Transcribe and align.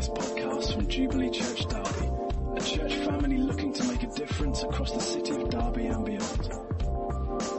this 0.00 0.08
podcast 0.08 0.72
from 0.72 0.88
Jubilee 0.88 1.28
Church 1.28 1.68
Derby, 1.68 2.08
a 2.56 2.60
church 2.62 2.94
family 3.04 3.36
looking 3.36 3.70
to 3.74 3.84
make 3.84 4.02
a 4.02 4.06
difference 4.06 4.62
across 4.62 4.92
the 4.92 5.00
city 5.00 5.32
of 5.32 5.50
Derby 5.50 5.88
and 5.88 6.06
beyond. 6.06 6.50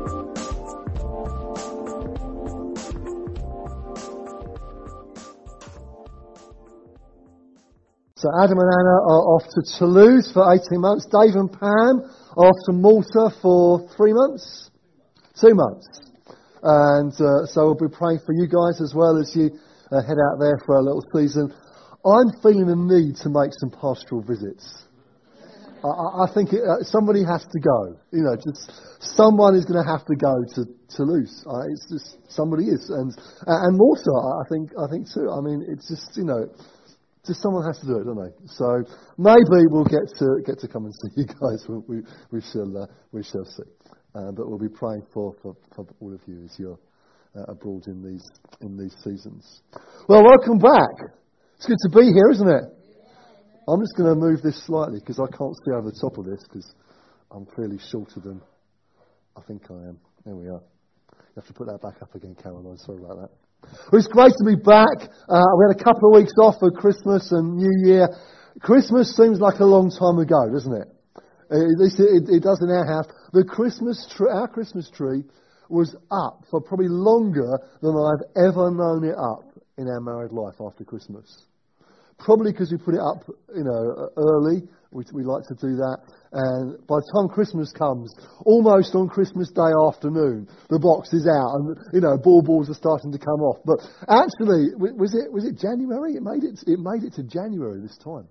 So 8.27 8.33
Adam 8.43 8.59
and 8.59 8.67
Anna 8.75 8.97
are 9.07 9.25
off 9.39 9.47
to 9.55 9.63
Toulouse 9.79 10.33
for 10.35 10.43
18 10.51 10.83
months. 10.83 11.07
Dave 11.07 11.39
and 11.39 11.47
Pam 11.47 12.03
are 12.35 12.51
off 12.51 12.59
to 12.67 12.73
Malta 12.75 13.31
for 13.41 13.87
three 13.95 14.13
months? 14.13 14.69
Two 15.41 15.55
months. 15.55 15.87
And 16.61 17.15
uh, 17.23 17.47
so 17.47 17.71
we'll 17.71 17.79
be 17.79 17.95
praying 17.95 18.19
for 18.27 18.35
you 18.35 18.51
guys 18.51 18.83
as 18.83 18.99
well 18.99 19.15
as 19.15 19.31
you 19.39 19.55
uh, 19.95 20.03
head 20.03 20.19
out 20.19 20.43
there 20.43 20.59
for 20.67 20.75
a 20.75 20.83
little 20.83 21.07
season. 21.15 21.55
I'm 22.03 22.27
feeling 22.43 22.67
the 22.67 22.75
need 22.75 23.15
to 23.23 23.31
make 23.31 23.55
some 23.63 23.71
pastoral 23.71 24.27
visits. 24.27 24.75
I, 25.87 26.27
I 26.27 26.35
think 26.35 26.51
it, 26.51 26.67
uh, 26.67 26.83
somebody 26.83 27.23
has 27.23 27.47
to 27.47 27.61
go. 27.63 27.95
You 28.11 28.27
know, 28.27 28.35
just 28.35 28.75
someone 29.15 29.55
is 29.55 29.71
going 29.71 29.79
to 29.79 29.87
have 29.87 30.03
to 30.03 30.17
go 30.19 30.35
to 30.59 30.67
Toulouse. 30.91 31.47
Uh, 31.47 31.71
it's 31.71 31.87
just 31.95 32.19
somebody 32.27 32.75
is, 32.75 32.91
and 32.91 33.15
and 33.47 33.79
Malta. 33.79 34.11
I 34.19 34.43
think 34.51 34.75
I 34.75 34.91
think 34.91 35.07
too. 35.15 35.31
I 35.31 35.39
mean, 35.47 35.63
it's 35.71 35.87
just 35.87 36.11
you 36.19 36.27
know, 36.27 36.51
just 37.27 37.43
someone 37.43 37.65
has 37.67 37.79
to 37.81 37.87
do 37.87 37.99
it, 37.99 38.05
don't 38.05 38.17
they? 38.17 38.33
So 38.47 38.83
maybe 39.19 39.67
we'll 39.69 39.85
get 39.85 40.07
to 40.19 40.27
get 40.45 40.59
to 40.61 40.69
come 40.69 40.85
and 40.85 40.95
see 40.95 41.11
you 41.23 41.27
guys. 41.27 41.67
We 41.69 42.03
we, 42.31 42.41
shall 42.41 42.71
uh, 42.77 42.87
we 43.13 43.23
shall 43.23 43.45
see. 43.45 43.71
Uh, 44.15 44.33
but 44.33 44.49
we'll 44.49 44.59
be 44.59 44.73
praying 44.73 45.05
for, 45.13 45.35
for, 45.43 45.55
for 45.75 45.87
all 46.01 46.15
of 46.15 46.21
you 46.27 46.43
as 46.45 46.57
you're 46.59 46.79
uh, 47.37 47.53
abroad 47.53 47.83
in 47.87 48.03
these 48.03 48.25
in 48.63 48.77
these 48.79 48.95
seasons. 49.05 49.63
Well, 50.09 50.25
welcome 50.25 50.59
back. 50.59 51.13
It's 51.57 51.67
good 51.67 51.79
to 51.83 51.91
be 51.91 52.05
here, 52.05 52.31
isn't 52.33 52.49
it? 52.49 52.65
I'm 53.69 53.81
just 53.81 53.97
going 53.97 54.09
to 54.09 54.15
move 54.15 54.43
this 54.43 54.65
slightly 54.65 55.01
because 55.01 55.19
I 55.19 55.27
can't 55.37 55.55
see 55.65 55.73
over 55.73 55.91
the 55.91 55.99
top 56.01 56.19
of 56.19 56.25
this 56.25 56.41
because 56.45 56.73
I'm 57.31 57.45
clearly 57.47 57.79
shorter 57.91 58.21
than 58.21 58.41
I 59.37 59.43
think 59.43 59.63
I 59.71 59.75
am. 59.75 59.99
There 60.25 60.37
we 60.37 60.47
are. 60.47 60.63
You 61.13 61.43
have 61.43 61.47
to 61.47 61.53
put 61.53 61.67
that 61.67 61.83
back 61.83 62.01
up 62.01 62.15
again, 62.15 62.37
Caroline. 62.41 62.79
Sorry 62.79 62.99
about 62.99 63.21
that. 63.21 63.46
Well, 63.93 63.99
it's 64.01 64.09
great 64.09 64.33
to 64.39 64.45
be 64.45 64.57
back. 64.57 65.11
Uh, 65.29 65.47
we 65.59 65.67
had 65.69 65.79
a 65.79 65.85
couple 65.85 66.11
of 66.11 66.21
weeks 66.21 66.35
off 66.43 66.57
for 66.59 66.71
Christmas 66.71 67.31
and 67.33 67.57
New 67.57 67.73
Year. 67.87 68.09
Christmas 68.61 69.15
seems 69.17 69.39
like 69.39 69.61
a 69.61 69.65
long 69.65 69.91
time 69.91 70.19
ago, 70.19 70.51
doesn't 70.53 70.75
it? 70.75 70.89
At 71.51 71.79
least 71.79 72.01
it, 72.01 72.29
it 72.29 72.43
does 72.43 72.61
in 72.63 72.71
our 72.71 72.87
house. 72.87 73.07
The 73.33 73.45
Christmas 73.45 74.07
tree, 74.17 74.31
our 74.31 74.49
Christmas 74.49 74.91
tree 74.91 75.23
was 75.69 75.95
up 76.11 76.45
for 76.51 76.61
probably 76.61 76.89
longer 76.89 77.59
than 77.83 77.95
I've 77.95 78.27
ever 78.49 78.71
known 78.71 79.05
it 79.05 79.15
up 79.15 79.45
in 79.79 79.89
our 79.89 80.01
married 80.01 80.33
life 80.33 80.57
after 80.61 80.85
Christmas. 80.85 81.47
Probably 82.19 82.53
because 82.53 82.73
we 82.73 82.79
put 82.79 82.95
it 82.95 83.01
up, 83.01 83.23
you 83.55 83.65
know, 83.65 84.11
early. 84.17 84.63
We, 84.91 85.05
we 85.13 85.23
like 85.23 85.45
to 85.49 85.55
do 85.55 85.77
that. 85.77 85.99
And 86.33 86.79
by 86.87 86.97
the 86.99 87.09
time 87.15 87.29
Christmas 87.29 87.73
comes, 87.73 88.13
almost 88.45 88.95
on 88.95 89.09
Christmas 89.09 89.51
Day 89.51 89.73
afternoon, 89.87 90.49
the 90.69 90.79
box 90.79 91.13
is 91.13 91.27
out 91.27 91.55
and, 91.55 91.77
you 91.93 92.01
know, 92.01 92.19
ball 92.19 92.43
balls 92.43 92.71
are 92.71 92.75
starting 92.75 93.13
to 93.13 93.19
come 93.19 93.41
off. 93.43 93.59
But 93.65 93.79
actually, 94.09 94.75
was 94.77 95.15
it, 95.15 95.33
was 95.33 95.45
it 95.45 95.59
January? 95.59 96.15
It 96.15 96.23
made 96.23 96.45
it, 96.45 96.59
it 96.67 96.79
made 96.81 97.05
it 97.05 97.15
to 97.15 97.23
January 97.23 97.81
this 97.81 97.97
time. 97.99 98.29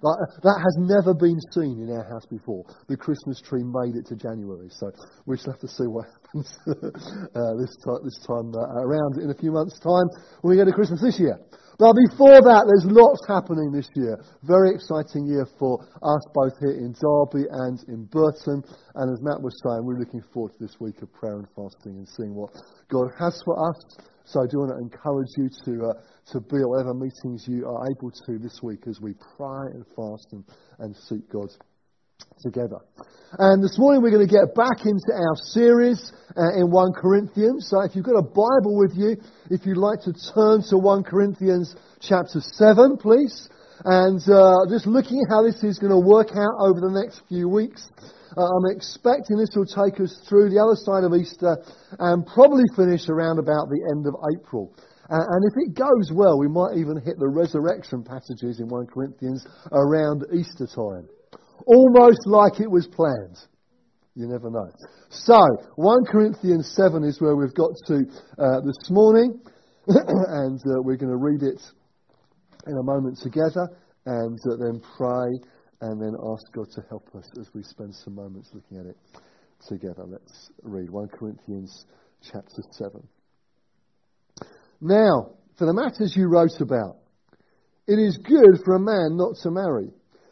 Like, 0.00 0.18
that 0.42 0.62
has 0.62 0.76
never 0.78 1.12
been 1.12 1.40
seen 1.50 1.82
in 1.82 1.90
our 1.90 2.04
house 2.04 2.24
before. 2.26 2.64
The 2.86 2.96
Christmas 2.96 3.40
tree 3.42 3.64
made 3.64 3.96
it 3.96 4.06
to 4.06 4.16
January, 4.16 4.68
so 4.70 4.92
we 5.26 5.36
shall 5.36 5.52
have 5.52 5.60
to 5.60 5.68
see 5.68 5.90
what 5.90 6.06
happens 6.06 6.54
uh, 6.70 7.54
this, 7.58 7.74
time, 7.82 7.98
this 8.04 8.18
time 8.22 8.54
uh, 8.54 8.78
around 8.78 9.18
in 9.18 9.30
a 9.30 9.34
few 9.34 9.50
months' 9.50 9.80
time 9.80 10.06
when 10.42 10.54
we 10.54 10.56
go 10.56 10.64
to 10.64 10.70
Christmas 10.70 11.02
this 11.02 11.18
year. 11.18 11.34
But 11.78 11.94
before 11.94 12.42
that, 12.42 12.66
there's 12.66 12.90
lots 12.90 13.22
happening 13.30 13.70
this 13.70 13.86
year. 13.94 14.18
Very 14.42 14.74
exciting 14.74 15.30
year 15.30 15.46
for 15.62 15.78
us 16.02 16.22
both 16.34 16.58
here 16.58 16.74
in 16.74 16.90
Derby 16.90 17.46
and 17.46 17.78
in 17.86 18.04
Burton. 18.10 18.66
And 18.98 19.06
as 19.14 19.22
Matt 19.22 19.38
was 19.38 19.54
saying, 19.62 19.86
we're 19.86 20.02
looking 20.02 20.22
forward 20.34 20.58
to 20.58 20.66
this 20.66 20.74
week 20.80 21.00
of 21.02 21.12
prayer 21.14 21.38
and 21.38 21.46
fasting 21.54 22.02
and 22.02 22.08
seeing 22.08 22.34
what 22.34 22.50
God 22.90 23.14
has 23.22 23.40
for 23.44 23.54
us. 23.70 23.78
So 24.26 24.42
I 24.42 24.50
do 24.50 24.58
want 24.58 24.74
to 24.74 24.82
encourage 24.82 25.30
you 25.38 25.48
to, 25.70 25.94
uh, 25.94 25.94
to 26.34 26.40
be 26.50 26.58
at 26.58 26.66
whatever 26.66 26.94
meetings 26.94 27.46
you 27.46 27.62
are 27.70 27.86
able 27.94 28.10
to 28.10 28.38
this 28.42 28.58
week 28.60 28.82
as 28.90 28.98
we 29.00 29.14
pray 29.38 29.70
and 29.70 29.86
fast 29.94 30.26
and, 30.32 30.42
and 30.80 30.96
seek 31.06 31.30
God 31.30 31.46
together. 32.40 32.78
And 33.38 33.62
this 33.62 33.76
morning 33.78 34.00
we're 34.00 34.10
going 34.10 34.26
to 34.26 34.32
get 34.32 34.54
back 34.54 34.86
into 34.86 35.12
our 35.12 35.36
series 35.52 36.12
uh, 36.36 36.56
in 36.56 36.70
1 36.70 36.92
Corinthians. 36.96 37.68
So 37.68 37.80
if 37.82 37.94
you've 37.94 38.06
got 38.06 38.16
a 38.16 38.22
Bible 38.22 38.78
with 38.78 38.96
you, 38.96 39.16
if 39.50 39.66
you'd 39.66 39.76
like 39.76 40.00
to 40.08 40.12
turn 40.34 40.62
to 40.70 40.78
1 40.78 41.04
Corinthians 41.04 41.76
chapter 42.00 42.40
7, 42.40 42.96
please. 42.96 43.48
And 43.84 44.20
uh, 44.28 44.64
just 44.70 44.86
looking 44.86 45.20
at 45.20 45.30
how 45.30 45.42
this 45.42 45.62
is 45.62 45.78
going 45.78 45.92
to 45.92 46.00
work 46.00 46.32
out 46.32 46.56
over 46.58 46.80
the 46.80 46.90
next 46.90 47.20
few 47.28 47.48
weeks. 47.48 47.86
Uh, 48.36 48.48
I'm 48.48 48.74
expecting 48.74 49.36
this 49.36 49.52
will 49.54 49.68
take 49.68 50.00
us 50.00 50.24
through 50.28 50.48
the 50.48 50.58
other 50.58 50.76
side 50.76 51.04
of 51.04 51.12
Easter 51.12 51.56
and 51.98 52.24
probably 52.26 52.64
finish 52.76 53.08
around 53.08 53.38
about 53.38 53.68
the 53.68 53.80
end 53.92 54.06
of 54.08 54.16
April. 54.32 54.72
Uh, 55.10 55.20
and 55.20 55.44
if 55.44 55.54
it 55.56 55.76
goes 55.76 56.10
well, 56.12 56.38
we 56.38 56.48
might 56.48 56.76
even 56.76 57.00
hit 57.00 57.18
the 57.18 57.28
resurrection 57.28 58.02
passages 58.02 58.58
in 58.58 58.68
1 58.68 58.86
Corinthians 58.86 59.46
around 59.72 60.24
Easter 60.32 60.66
time 60.66 61.08
almost 61.66 62.26
like 62.26 62.60
it 62.60 62.70
was 62.70 62.86
planned. 62.86 63.38
You 64.14 64.26
never 64.26 64.50
know. 64.50 64.68
So, 65.10 65.38
1 65.76 66.04
Corinthians 66.06 66.72
7 66.74 67.04
is 67.04 67.20
where 67.20 67.36
we've 67.36 67.54
got 67.54 67.70
to 67.86 68.04
uh, 68.38 68.60
this 68.60 68.90
morning, 68.90 69.40
and 69.86 70.60
uh, 70.60 70.82
we're 70.82 70.96
going 70.96 71.10
to 71.10 71.16
read 71.16 71.42
it 71.42 71.62
in 72.66 72.76
a 72.76 72.82
moment 72.82 73.18
together, 73.22 73.68
and 74.06 74.38
uh, 74.50 74.56
then 74.56 74.82
pray, 74.96 75.28
and 75.80 76.02
then 76.02 76.14
ask 76.32 76.52
God 76.52 76.66
to 76.74 76.82
help 76.88 77.08
us 77.14 77.30
as 77.40 77.48
we 77.54 77.62
spend 77.62 77.94
some 77.94 78.14
moments 78.14 78.50
looking 78.52 78.78
at 78.78 78.86
it 78.86 78.96
together. 79.68 80.04
Let's 80.06 80.50
read 80.62 80.90
1 80.90 81.08
Corinthians 81.08 81.86
chapter 82.22 82.62
7. 82.72 83.06
Now, 84.80 85.34
for 85.56 85.66
the 85.66 85.72
matters 85.72 86.14
you 86.16 86.28
wrote 86.28 86.60
about, 86.60 86.96
it 87.86 87.98
is 87.98 88.18
good 88.18 88.62
for 88.64 88.74
a 88.74 88.80
man 88.80 89.16
not 89.16 89.36
to 89.42 89.50
marry 89.50 89.90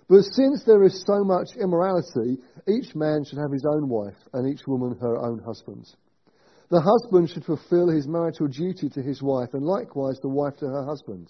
but 0.09 0.23
since 0.23 0.63
there 0.65 0.85
is 0.85 1.05
so 1.07 1.25
much 1.25 1.57
immorality, 1.57 2.39
each 2.69 2.95
man 2.95 3.25
should 3.25 3.39
have 3.39 3.53
his 3.53 3.67
own 3.67 3.89
wife, 3.89 4.17
and 4.33 4.49
each 4.49 4.67
woman 4.67 4.97
her 5.01 5.19
own 5.19 5.41
husband. 5.41 5.87
The 6.71 6.81
husband 6.81 7.31
should 7.31 7.45
fulfill 7.45 7.89
his 7.89 8.07
marital 8.07 8.49
duty 8.49 8.89
to 8.91 9.03
his 9.03 9.23
wife, 9.23 9.51
and 9.53 9.65
likewise 9.65 10.19
the 10.21 10.29
wife 10.29 10.57
to 10.59 10.67
her 10.67 10.85
husband. 10.85 11.29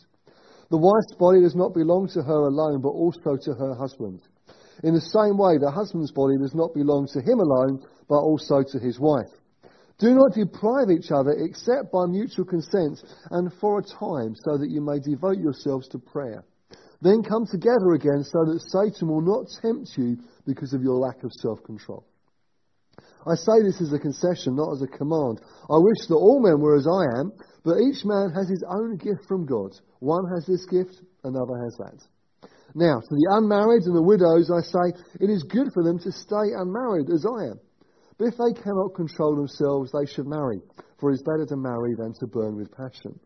The 0.71 0.79
wife's 0.79 1.15
body 1.19 1.41
does 1.41 1.55
not 1.55 1.75
belong 1.75 2.09
to 2.09 2.23
her 2.23 2.49
alone, 2.49 2.81
but 2.83 2.91
also 2.91 3.37
to 3.37 3.55
her 3.55 3.75
husband. 3.75 4.21
In 4.83 4.95
the 4.95 5.01
same 5.01 5.39
way, 5.39 5.57
the 5.57 5.71
husband's 5.71 6.13
body 6.13 6.37
does 6.39 6.55
not 6.55 6.75
belong 6.75 7.07
to 7.13 7.21
him 7.21 7.41
alone, 7.41 7.83
but 8.09 8.21
also 8.21 8.63
to 8.63 8.79
his 8.79 9.01
wife. 9.01 9.31
Do 9.99 10.13
not 10.13 10.35
deprive 10.35 10.91
each 10.91 11.11
other 11.11 11.33
except 11.33 11.93
by 11.93 12.05
mutual 12.05 12.45
consent 12.45 13.03
and 13.31 13.51
for 13.55 13.79
a 13.79 13.83
time, 13.83 14.35
so 14.45 14.59
that 14.59 14.69
you 14.69 14.83
may 14.83 14.99
devote 15.01 15.39
yourselves 15.39 15.89
to 15.89 15.99
prayer. 15.99 16.45
Then 17.01 17.23
come 17.23 17.47
together 17.47 17.93
again 17.95 18.25
so 18.25 18.45
that 18.45 18.61
Satan 18.73 19.09
will 19.09 19.21
not 19.21 19.47
tempt 19.61 19.91
you 19.97 20.17
because 20.47 20.73
of 20.73 20.83
your 20.83 20.97
lack 20.97 21.23
of 21.25 21.31
self 21.43 21.63
control. 21.65 22.05
I 23.27 23.35
say 23.35 23.63
this 23.63 23.81
as 23.81 23.93
a 23.93 23.99
concession, 23.99 24.55
not 24.55 24.73
as 24.73 24.83
a 24.83 24.97
command. 24.97 25.41
I 25.69 25.79
wish 25.79 26.07
that 26.09 26.15
all 26.15 26.41
men 26.41 26.61
were 26.61 26.77
as 26.77 26.87
I 26.87 27.19
am, 27.19 27.33
but 27.65 27.81
each 27.83 28.05
man 28.05 28.31
has 28.31 28.49
his 28.49 28.65
own 28.69 28.97
gift 28.97 29.27
from 29.27 29.47
God. 29.47 29.73
One 29.99 30.25
has 30.33 30.47
this 30.47 30.65
gift, 30.67 31.03
another 31.25 31.59
has 31.59 31.75
that. 31.79 31.99
Now, 32.75 33.01
to 33.01 33.15
the 33.15 33.29
unmarried 33.31 33.83
and 33.83 33.97
the 33.97 34.03
widows, 34.03 34.51
I 34.51 34.63
say, 34.63 34.95
it 35.21 35.31
is 35.31 35.43
good 35.43 35.73
for 35.75 35.83
them 35.83 35.99
to 36.01 36.13
stay 36.13 36.55
unmarried 36.55 37.11
as 37.11 37.27
I 37.27 37.51
am. 37.51 37.61
But 38.19 38.29
if 38.29 38.35
they 38.39 38.63
cannot 38.63 38.95
control 38.95 39.35
themselves, 39.35 39.91
they 39.93 40.07
should 40.07 40.27
marry, 40.27 40.63
for 41.01 41.11
it 41.11 41.15
is 41.15 41.23
better 41.23 41.47
to 41.47 41.57
marry 41.57 41.95
than 41.97 42.15
to 42.21 42.27
burn 42.27 42.57
with 42.57 42.71
passion. 42.71 43.19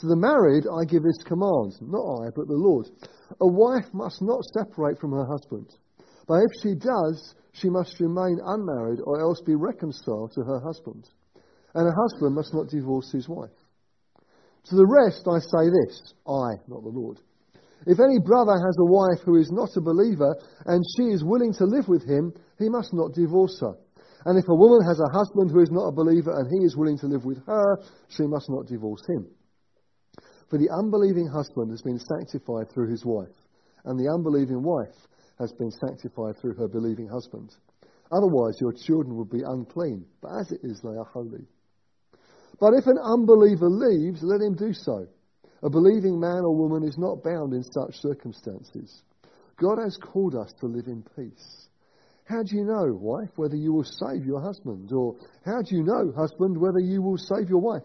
To 0.00 0.06
the 0.06 0.16
married 0.16 0.66
I 0.68 0.84
give 0.84 1.02
this 1.02 1.24
command, 1.24 1.72
not 1.80 2.04
I, 2.20 2.28
but 2.34 2.48
the 2.48 2.60
Lord. 2.60 2.86
A 3.40 3.46
wife 3.46 3.88
must 3.94 4.20
not 4.20 4.44
separate 4.52 4.98
from 5.00 5.12
her 5.12 5.24
husband. 5.24 5.72
But 6.28 6.42
if 6.44 6.50
she 6.62 6.74
does, 6.74 7.34
she 7.52 7.70
must 7.70 7.98
remain 8.00 8.38
unmarried 8.44 9.00
or 9.04 9.20
else 9.20 9.40
be 9.40 9.54
reconciled 9.54 10.32
to 10.32 10.42
her 10.42 10.60
husband. 10.60 11.08
And 11.74 11.88
a 11.88 11.96
husband 11.96 12.34
must 12.34 12.52
not 12.52 12.68
divorce 12.68 13.10
his 13.10 13.28
wife. 13.28 13.56
To 14.68 14.76
the 14.76 14.86
rest 14.86 15.24
I 15.28 15.38
say 15.38 15.70
this, 15.70 16.12
I, 16.26 16.60
not 16.68 16.82
the 16.82 16.92
Lord. 16.92 17.20
If 17.86 18.00
any 18.00 18.18
brother 18.18 18.52
has 18.58 18.76
a 18.80 18.90
wife 18.90 19.22
who 19.24 19.36
is 19.36 19.50
not 19.52 19.76
a 19.76 19.80
believer 19.80 20.34
and 20.66 20.84
she 20.96 21.04
is 21.14 21.24
willing 21.24 21.52
to 21.54 21.64
live 21.64 21.88
with 21.88 22.02
him, 22.02 22.34
he 22.58 22.68
must 22.68 22.92
not 22.92 23.14
divorce 23.14 23.60
her. 23.60 23.78
And 24.26 24.36
if 24.36 24.48
a 24.48 24.54
woman 24.54 24.82
has 24.84 24.98
a 24.98 25.12
husband 25.16 25.52
who 25.52 25.60
is 25.60 25.70
not 25.70 25.88
a 25.88 25.92
believer 25.92 26.32
and 26.36 26.50
he 26.50 26.66
is 26.66 26.76
willing 26.76 26.98
to 26.98 27.06
live 27.06 27.24
with 27.24 27.38
her, 27.46 27.78
she 28.08 28.26
must 28.26 28.50
not 28.50 28.66
divorce 28.66 29.06
him. 29.06 29.28
For 30.48 30.58
the 30.58 30.70
unbelieving 30.70 31.26
husband 31.26 31.70
has 31.70 31.82
been 31.82 31.98
sanctified 31.98 32.70
through 32.70 32.88
his 32.88 33.04
wife, 33.04 33.34
and 33.84 33.98
the 33.98 34.12
unbelieving 34.12 34.62
wife 34.62 34.94
has 35.38 35.52
been 35.52 35.70
sanctified 35.70 36.36
through 36.36 36.54
her 36.54 36.68
believing 36.68 37.08
husband. 37.08 37.54
Otherwise, 38.12 38.60
your 38.60 38.72
children 38.72 39.16
would 39.16 39.30
be 39.30 39.42
unclean, 39.42 40.06
but 40.22 40.38
as 40.38 40.52
it 40.52 40.60
is, 40.62 40.80
they 40.80 40.96
are 40.96 41.04
holy. 41.04 41.46
But 42.60 42.74
if 42.74 42.86
an 42.86 42.98
unbeliever 42.98 43.68
leaves, 43.68 44.22
let 44.22 44.40
him 44.40 44.54
do 44.54 44.72
so. 44.72 45.06
A 45.62 45.70
believing 45.70 46.20
man 46.20 46.44
or 46.44 46.54
woman 46.54 46.84
is 46.84 46.96
not 46.96 47.24
bound 47.24 47.52
in 47.52 47.64
such 47.64 48.00
circumstances. 48.00 49.02
God 49.56 49.78
has 49.78 49.96
called 49.96 50.34
us 50.36 50.52
to 50.60 50.66
live 50.66 50.86
in 50.86 51.04
peace. 51.16 51.68
How 52.26 52.42
do 52.42 52.56
you 52.56 52.64
know, 52.64 52.92
wife, 52.92 53.30
whether 53.36 53.54
you 53.54 53.72
will 53.72 53.84
save 53.84 54.26
your 54.26 54.40
husband? 54.40 54.90
Or 54.92 55.14
how 55.44 55.62
do 55.62 55.76
you 55.76 55.84
know, 55.84 56.12
husband, 56.16 56.60
whether 56.60 56.80
you 56.80 57.00
will 57.00 57.18
save 57.18 57.48
your 57.48 57.60
wife? 57.60 57.84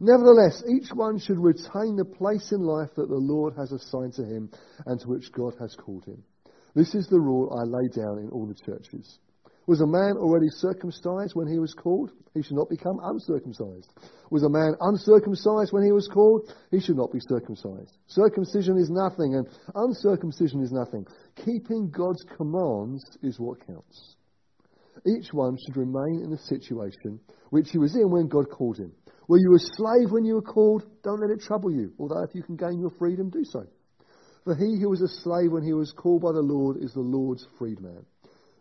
Nevertheless, 0.00 0.62
each 0.66 0.88
one 0.94 1.18
should 1.18 1.38
retain 1.38 1.96
the 1.96 2.06
place 2.06 2.50
in 2.52 2.60
life 2.60 2.88
that 2.96 3.10
the 3.10 3.14
Lord 3.14 3.52
has 3.58 3.72
assigned 3.72 4.14
to 4.14 4.24
him 4.24 4.50
and 4.86 4.98
to 5.00 5.08
which 5.08 5.30
God 5.32 5.54
has 5.60 5.76
called 5.76 6.06
him. 6.06 6.22
This 6.74 6.94
is 6.94 7.08
the 7.08 7.20
rule 7.20 7.52
I 7.52 7.64
lay 7.64 7.88
down 7.88 8.20
in 8.20 8.30
all 8.30 8.46
the 8.46 8.54
churches. 8.54 9.18
Was 9.66 9.80
a 9.80 9.86
man 9.86 10.16
already 10.18 10.48
circumcised 10.48 11.34
when 11.34 11.48
he 11.48 11.58
was 11.58 11.72
called? 11.72 12.10
He 12.34 12.42
should 12.42 12.56
not 12.56 12.68
become 12.68 13.00
uncircumcised. 13.02 13.92
Was 14.30 14.42
a 14.42 14.48
man 14.48 14.74
uncircumcised 14.80 15.72
when 15.72 15.84
he 15.84 15.92
was 15.92 16.08
called? 16.12 16.52
He 16.70 16.80
should 16.80 16.96
not 16.96 17.12
be 17.12 17.20
circumcised. 17.20 17.96
Circumcision 18.08 18.76
is 18.76 18.90
nothing 18.90 19.36
and 19.36 19.46
uncircumcision 19.74 20.62
is 20.62 20.72
nothing. 20.72 21.06
Keeping 21.44 21.90
God's 21.90 22.24
commands 22.36 23.02
is 23.22 23.40
what 23.40 23.66
counts. 23.66 24.16
Each 25.06 25.32
one 25.32 25.56
should 25.56 25.76
remain 25.76 26.20
in 26.22 26.30
the 26.30 26.38
situation 26.38 27.20
which 27.50 27.70
he 27.70 27.78
was 27.78 27.94
in 27.96 28.10
when 28.10 28.28
God 28.28 28.50
called 28.50 28.78
him. 28.78 28.92
Were 29.28 29.38
you 29.38 29.54
a 29.54 29.58
slave 29.76 30.10
when 30.10 30.24
you 30.24 30.34
were 30.34 30.42
called? 30.42 30.84
Don't 31.02 31.20
let 31.20 31.30
it 31.30 31.40
trouble 31.40 31.70
you, 31.70 31.92
although 31.98 32.22
if 32.22 32.34
you 32.34 32.42
can 32.42 32.56
gain 32.56 32.80
your 32.80 32.92
freedom, 32.98 33.30
do 33.30 33.44
so. 33.44 33.66
For 34.44 34.54
he 34.54 34.78
who 34.78 34.90
was 34.90 35.00
a 35.00 35.08
slave 35.08 35.52
when 35.52 35.62
he 35.62 35.72
was 35.72 35.92
called 35.92 36.20
by 36.20 36.32
the 36.32 36.42
Lord 36.42 36.76
is 36.82 36.92
the 36.92 37.00
Lord's 37.00 37.46
freedman. 37.58 38.04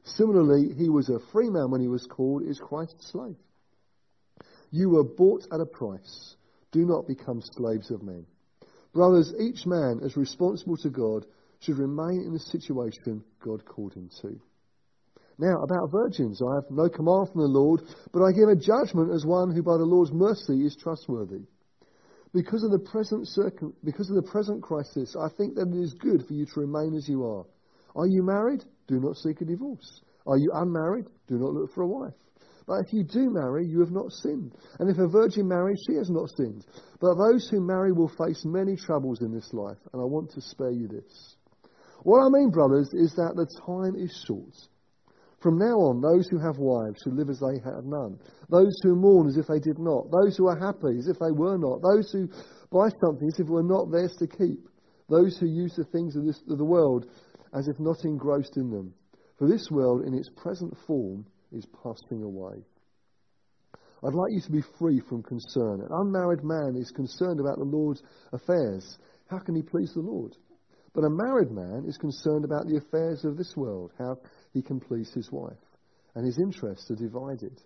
Similarly, 0.04 0.74
he 0.74 0.90
was 0.90 1.10
a 1.10 1.20
free 1.32 1.50
man 1.50 1.72
when 1.72 1.82
he 1.82 1.88
was 1.88 2.06
called, 2.06 2.44
is 2.44 2.60
Christ's 2.60 3.12
slave. 3.12 3.38
You 4.72 4.90
were 4.90 5.04
bought 5.04 5.48
at 5.52 5.62
a 5.62 5.66
price. 5.66 6.36
Do 6.72 6.86
not 6.86 7.08
become 7.08 7.42
slaves 7.42 7.92
of 7.92 8.04
men. 8.04 8.26
Brothers, 8.94 9.34
each 9.40 9.66
man, 9.66 10.02
as 10.04 10.18
responsible 10.18 10.78
to 10.78 10.90
God, 10.90 11.26
should 11.60 11.78
remain 11.78 12.22
in 12.22 12.34
the 12.34 12.40
situation 12.40 13.24
God 13.44 13.66
called 13.66 13.94
him 13.94 14.10
to. 14.22 14.40
Now, 15.38 15.64
about 15.64 15.92
virgins, 15.92 16.42
I 16.42 16.56
have 16.56 16.70
no 16.70 16.90
command 16.90 17.30
from 17.30 17.42
the 17.42 17.48
Lord, 17.48 17.82
but 18.12 18.24
I 18.24 18.32
give 18.32 18.50
a 18.50 18.56
judgment 18.56 19.12
as 19.12 19.26
one 19.26 19.52
who 19.52 19.64
by 19.64 19.78
the 19.78 19.86
Lord's 19.86 20.12
mercy 20.12 20.66
is 20.66 20.76
trustworthy. 20.76 21.42
Because 22.34 22.64
of 22.64 22.72
the 22.72 22.80
present 22.80 23.28
circum- 23.28 23.74
because 23.84 24.10
of 24.10 24.16
the 24.16 24.30
present 24.32 24.62
crisis, 24.62 25.16
I 25.16 25.30
think 25.30 25.56
that 25.56 25.68
it 25.68 25.80
is 25.80 25.94
good 25.94 26.26
for 26.26 26.34
you 26.34 26.46
to 26.46 26.60
remain 26.60 26.94
as 26.96 27.08
you 27.08 27.26
are. 27.26 27.46
Are 27.96 28.08
you 28.08 28.24
married? 28.24 28.64
Do 28.88 29.00
not 29.00 29.18
seek 29.18 29.42
a 29.42 29.46
divorce. 29.46 30.02
Are 30.26 30.38
you 30.38 30.52
unmarried? 30.54 31.06
Do 31.28 31.38
not 31.38 31.54
look 31.54 31.74
for 31.74 31.84
a 31.84 31.88
wife. 31.88 32.14
But 32.66 32.86
if 32.86 32.94
you 32.94 33.04
do 33.04 33.30
marry, 33.30 33.66
you 33.68 33.80
have 33.82 33.92
not 33.92 34.12
sinned. 34.12 34.56
And 34.80 34.90
if 34.90 34.98
a 34.98 35.08
virgin 35.08 35.48
marries, 35.48 35.84
she 35.86 35.96
has 35.96 36.10
not 36.10 36.30
sinned. 36.30 36.66
But 37.00 37.16
those 37.16 37.50
who 37.50 37.60
marry 37.60 37.92
will 37.92 38.12
face 38.18 38.46
many 38.46 38.78
troubles 38.78 39.22
in 39.22 39.34
this 39.34 39.54
life, 39.54 39.78
and 39.92 40.02
I 40.02 40.06
want 40.06 40.32
to 40.32 40.42
spare 40.42 40.72
you 40.72 40.88
this. 40.88 41.36
What 42.04 42.22
I 42.22 42.30
mean, 42.30 42.52
brothers, 42.52 42.90
is 42.94 43.14
that 43.16 43.36
the 43.36 43.48
time 43.66 43.96
is 43.96 44.24
short. 44.26 44.56
From 45.42 45.58
now 45.58 45.76
on, 45.76 46.00
those 46.00 46.30
who 46.30 46.40
have 46.40 46.58
wives 46.58 47.02
should 47.04 47.16
live 47.16 47.30
as 47.30 47.40
they 47.40 47.60
have 47.66 47.84
none. 47.84 48.18
Those 48.50 48.74
who 48.82 48.96
mourn 48.96 49.28
as 49.28 49.36
if 49.36 49.48
they 49.48 49.60
did 49.60 49.78
not. 49.78 50.10
Those 50.10 50.38
who 50.38 50.48
are 50.48 50.58
happy 50.58 50.98
as 50.98 51.08
if 51.08 51.20
they 51.20 51.32
were 51.32 51.58
not. 51.58 51.82
Those 51.82 52.10
who 52.12 52.30
buy 52.72 52.88
something 53.04 53.28
as 53.28 53.40
if 53.40 53.48
it 53.48 53.52
were 53.52 53.64
not 53.64 53.92
theirs 53.92 54.16
to 54.20 54.28
keep. 54.28 54.70
Those 55.10 55.38
who 55.38 55.48
use 55.48 55.76
the 55.76 55.84
things 55.84 56.16
of, 56.16 56.26
this, 56.26 56.42
of 56.50 56.58
the 56.58 56.64
world 56.64 57.08
as 57.54 57.68
if 57.68 57.80
not 57.80 58.04
engrossed 58.04 58.58
in 58.58 58.70
them. 58.70 58.94
For 59.38 59.48
this 59.48 59.70
world, 59.72 60.06
in 60.06 60.14
its 60.14 60.30
present 60.30 60.76
form, 60.88 61.26
is 61.52 61.66
passing 61.84 62.24
away. 62.24 62.64
I'd 64.04 64.14
like 64.14 64.34
you 64.34 64.42
to 64.42 64.52
be 64.52 64.64
free 64.80 65.00
from 65.08 65.24
concern. 65.24 65.82
An 65.82 65.92
unmarried 65.92 66.44
man 66.44 66.76
is 66.76 66.92
concerned 66.92 67.40
about 67.40 67.58
the 67.58 67.64
Lord's 67.64 68.04
affairs. 68.34 68.98
How 69.28 69.40
can 69.40 69.56
he 69.56 69.62
please 69.62 69.94
the 69.94 70.02
Lord? 70.02 70.36
But 70.94 71.06
a 71.06 71.10
married 71.10 71.52
man 71.52 71.86
is 71.88 71.98
concerned 71.98 72.44
about 72.44 72.68
the 72.68 72.78
affairs 72.78 73.24
of 73.24 73.38
this 73.38 73.56
world, 73.56 73.92
how 73.98 74.18
he 74.54 74.62
can 74.62 74.80
please 74.80 75.12
his 75.14 75.32
wife. 75.32 75.58
And 76.16 76.26
his 76.26 76.38
interests 76.38 76.92
are 76.92 76.96
divided. 76.96 77.60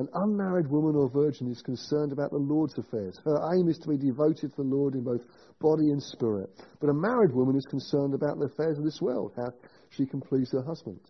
An 0.00 0.08
unmarried 0.14 0.70
woman 0.70 0.96
or 0.96 1.10
virgin 1.10 1.50
is 1.50 1.60
concerned 1.60 2.10
about 2.10 2.30
the 2.30 2.38
Lord's 2.38 2.78
affairs. 2.78 3.20
Her 3.22 3.52
aim 3.54 3.68
is 3.68 3.76
to 3.80 3.90
be 3.90 3.98
devoted 3.98 4.48
to 4.48 4.56
the 4.56 4.62
Lord 4.62 4.94
in 4.94 5.04
both 5.04 5.20
body 5.60 5.90
and 5.90 6.02
spirit. 6.02 6.48
But 6.80 6.88
a 6.88 6.94
married 6.94 7.34
woman 7.34 7.54
is 7.54 7.66
concerned 7.68 8.14
about 8.14 8.38
the 8.38 8.46
affairs 8.46 8.78
of 8.78 8.84
this 8.84 9.02
world, 9.02 9.34
how 9.36 9.52
she 9.90 10.06
can 10.06 10.22
please 10.22 10.48
her 10.52 10.62
husband. 10.62 11.00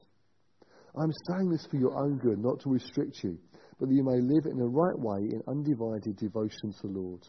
I'm 0.99 1.13
saying 1.29 1.51
this 1.51 1.69
for 1.71 1.77
your 1.77 1.97
own 1.97 2.19
good, 2.19 2.41
not 2.41 2.59
to 2.63 2.69
restrict 2.69 3.23
you, 3.23 3.39
but 3.79 3.89
that 3.89 3.95
you 3.95 4.03
may 4.03 4.19
live 4.19 4.47
in 4.47 4.59
the 4.59 4.67
right 4.67 4.99
way 4.99 5.21
in 5.21 5.41
undivided 5.47 6.17
devotion 6.17 6.75
to 6.81 6.89
the 6.89 6.99
Lord. 6.99 7.21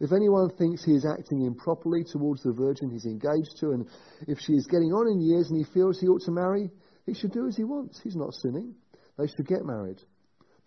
If 0.00 0.10
anyone 0.10 0.50
thinks 0.58 0.82
he 0.82 0.96
is 0.96 1.06
acting 1.06 1.46
improperly 1.46 2.02
towards 2.02 2.42
the 2.42 2.50
virgin 2.52 2.90
he's 2.90 3.06
engaged 3.06 3.54
to, 3.60 3.70
and 3.70 3.86
if 4.26 4.38
she 4.40 4.54
is 4.54 4.66
getting 4.66 4.90
on 4.90 5.06
in 5.06 5.20
years 5.20 5.50
and 5.50 5.64
he 5.64 5.72
feels 5.72 6.00
he 6.00 6.08
ought 6.08 6.22
to 6.22 6.32
marry, 6.32 6.68
he 7.06 7.14
should 7.14 7.30
do 7.30 7.46
as 7.46 7.56
he 7.56 7.62
wants. 7.62 8.00
He's 8.02 8.16
not 8.16 8.34
sinning. 8.34 8.74
They 9.16 9.28
should 9.28 9.46
get 9.46 9.64
married. 9.64 10.02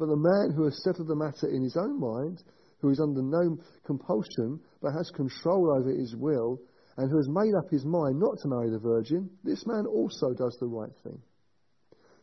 But 0.01 0.09
the 0.09 0.17
man 0.17 0.49
who 0.55 0.63
has 0.63 0.81
settled 0.81 1.09
the 1.09 1.15
matter 1.15 1.47
in 1.47 1.61
his 1.61 1.77
own 1.77 1.99
mind, 1.99 2.41
who 2.79 2.89
is 2.89 2.99
under 2.99 3.21
no 3.21 3.55
compulsion, 3.85 4.59
but 4.81 4.93
has 4.93 5.11
control 5.11 5.77
over 5.77 5.91
his 5.91 6.15
will, 6.15 6.59
and 6.97 7.07
who 7.07 7.17
has 7.17 7.29
made 7.29 7.53
up 7.53 7.69
his 7.69 7.85
mind 7.85 8.19
not 8.19 8.39
to 8.39 8.47
marry 8.47 8.71
the 8.71 8.79
virgin, 8.79 9.29
this 9.43 9.63
man 9.67 9.85
also 9.85 10.33
does 10.33 10.57
the 10.59 10.65
right 10.65 10.89
thing. 11.03 11.21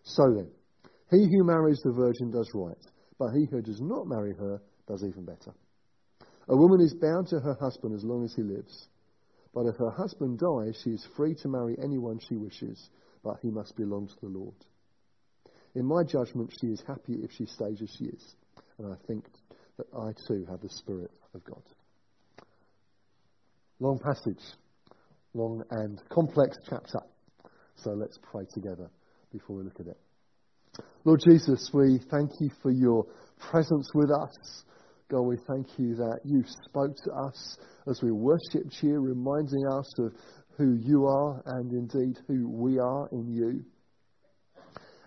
So 0.02 0.24
then, 0.34 0.50
he 1.12 1.28
who 1.30 1.44
marries 1.44 1.80
the 1.84 1.92
virgin 1.92 2.32
does 2.32 2.50
right, 2.52 2.84
but 3.16 3.30
he 3.30 3.46
who 3.48 3.62
does 3.62 3.80
not 3.80 4.08
marry 4.08 4.34
her 4.34 4.60
does 4.88 5.04
even 5.04 5.24
better. 5.24 5.54
A 6.48 6.56
woman 6.56 6.80
is 6.80 6.94
bound 6.94 7.28
to 7.28 7.38
her 7.38 7.54
husband 7.60 7.94
as 7.94 8.02
long 8.02 8.24
as 8.24 8.34
he 8.34 8.42
lives. 8.42 8.88
But 9.54 9.66
if 9.66 9.76
her 9.76 9.90
husband 9.90 10.40
dies, 10.40 10.80
she 10.82 10.90
is 10.90 11.06
free 11.16 11.36
to 11.42 11.48
marry 11.48 11.76
anyone 11.80 12.18
she 12.18 12.34
wishes, 12.34 12.90
but 13.22 13.36
he 13.40 13.52
must 13.52 13.76
belong 13.76 14.08
to 14.08 14.20
the 14.20 14.36
Lord. 14.36 14.56
In 15.74 15.86
my 15.86 16.02
judgment, 16.02 16.52
she 16.60 16.68
is 16.68 16.82
happy 16.86 17.14
if 17.22 17.30
she 17.32 17.46
stays 17.46 17.80
as 17.82 17.90
she 17.98 18.04
is. 18.04 18.34
And 18.78 18.92
I 18.92 18.96
think 19.06 19.24
that 19.76 19.86
I 19.96 20.12
too 20.26 20.46
have 20.50 20.60
the 20.60 20.68
Spirit 20.68 21.10
of 21.34 21.44
God. 21.44 21.62
Long 23.80 23.98
passage, 23.98 24.42
long 25.34 25.62
and 25.70 26.00
complex 26.08 26.56
chapter. 26.68 27.00
So 27.76 27.90
let's 27.90 28.18
pray 28.30 28.44
together 28.52 28.90
before 29.32 29.56
we 29.56 29.64
look 29.64 29.78
at 29.78 29.86
it. 29.86 29.98
Lord 31.04 31.20
Jesus, 31.28 31.70
we 31.72 32.00
thank 32.10 32.30
you 32.40 32.50
for 32.62 32.70
your 32.70 33.06
presence 33.38 33.88
with 33.94 34.10
us. 34.10 34.64
God, 35.10 35.22
we 35.22 35.36
thank 35.48 35.66
you 35.78 35.94
that 35.94 36.20
you 36.24 36.44
spoke 36.66 36.94
to 37.04 37.12
us 37.12 37.56
as 37.88 38.02
we 38.02 38.10
worshipped 38.10 38.82
you, 38.82 38.98
reminding 39.00 39.66
us 39.66 39.90
of 39.98 40.12
who 40.56 40.74
you 40.74 41.06
are 41.06 41.42
and 41.46 41.72
indeed 41.72 42.18
who 42.26 42.48
we 42.48 42.78
are 42.78 43.08
in 43.12 43.32
you. 43.32 43.64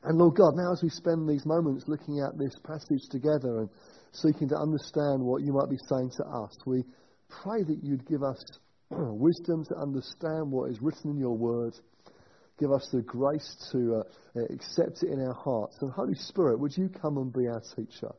And 0.03 0.17
Lord 0.17 0.35
God, 0.35 0.55
now 0.55 0.71
as 0.71 0.81
we 0.81 0.89
spend 0.89 1.29
these 1.29 1.45
moments 1.45 1.85
looking 1.87 2.19
at 2.19 2.37
this 2.37 2.55
passage 2.65 3.07
together 3.11 3.59
and 3.59 3.69
seeking 4.13 4.49
to 4.49 4.57
understand 4.57 5.21
what 5.21 5.43
you 5.43 5.53
might 5.53 5.69
be 5.69 5.77
saying 5.89 6.11
to 6.17 6.25
us, 6.25 6.57
we 6.65 6.83
pray 7.43 7.63
that 7.63 7.79
you'd 7.83 8.07
give 8.07 8.23
us 8.23 8.43
wisdom 8.89 9.63
to 9.65 9.75
understand 9.77 10.51
what 10.51 10.71
is 10.71 10.81
written 10.81 11.11
in 11.11 11.17
your 11.17 11.37
word. 11.37 11.73
Give 12.59 12.71
us 12.71 12.87
the 12.91 13.01
grace 13.01 13.69
to 13.71 14.01
uh, 14.01 14.41
accept 14.53 15.03
it 15.03 15.09
in 15.09 15.21
our 15.21 15.33
hearts. 15.33 15.77
And 15.81 15.91
Holy 15.91 16.15
Spirit, 16.15 16.59
would 16.59 16.75
you 16.75 16.89
come 16.89 17.17
and 17.17 17.31
be 17.31 17.47
our 17.47 17.61
teacher? 17.75 18.11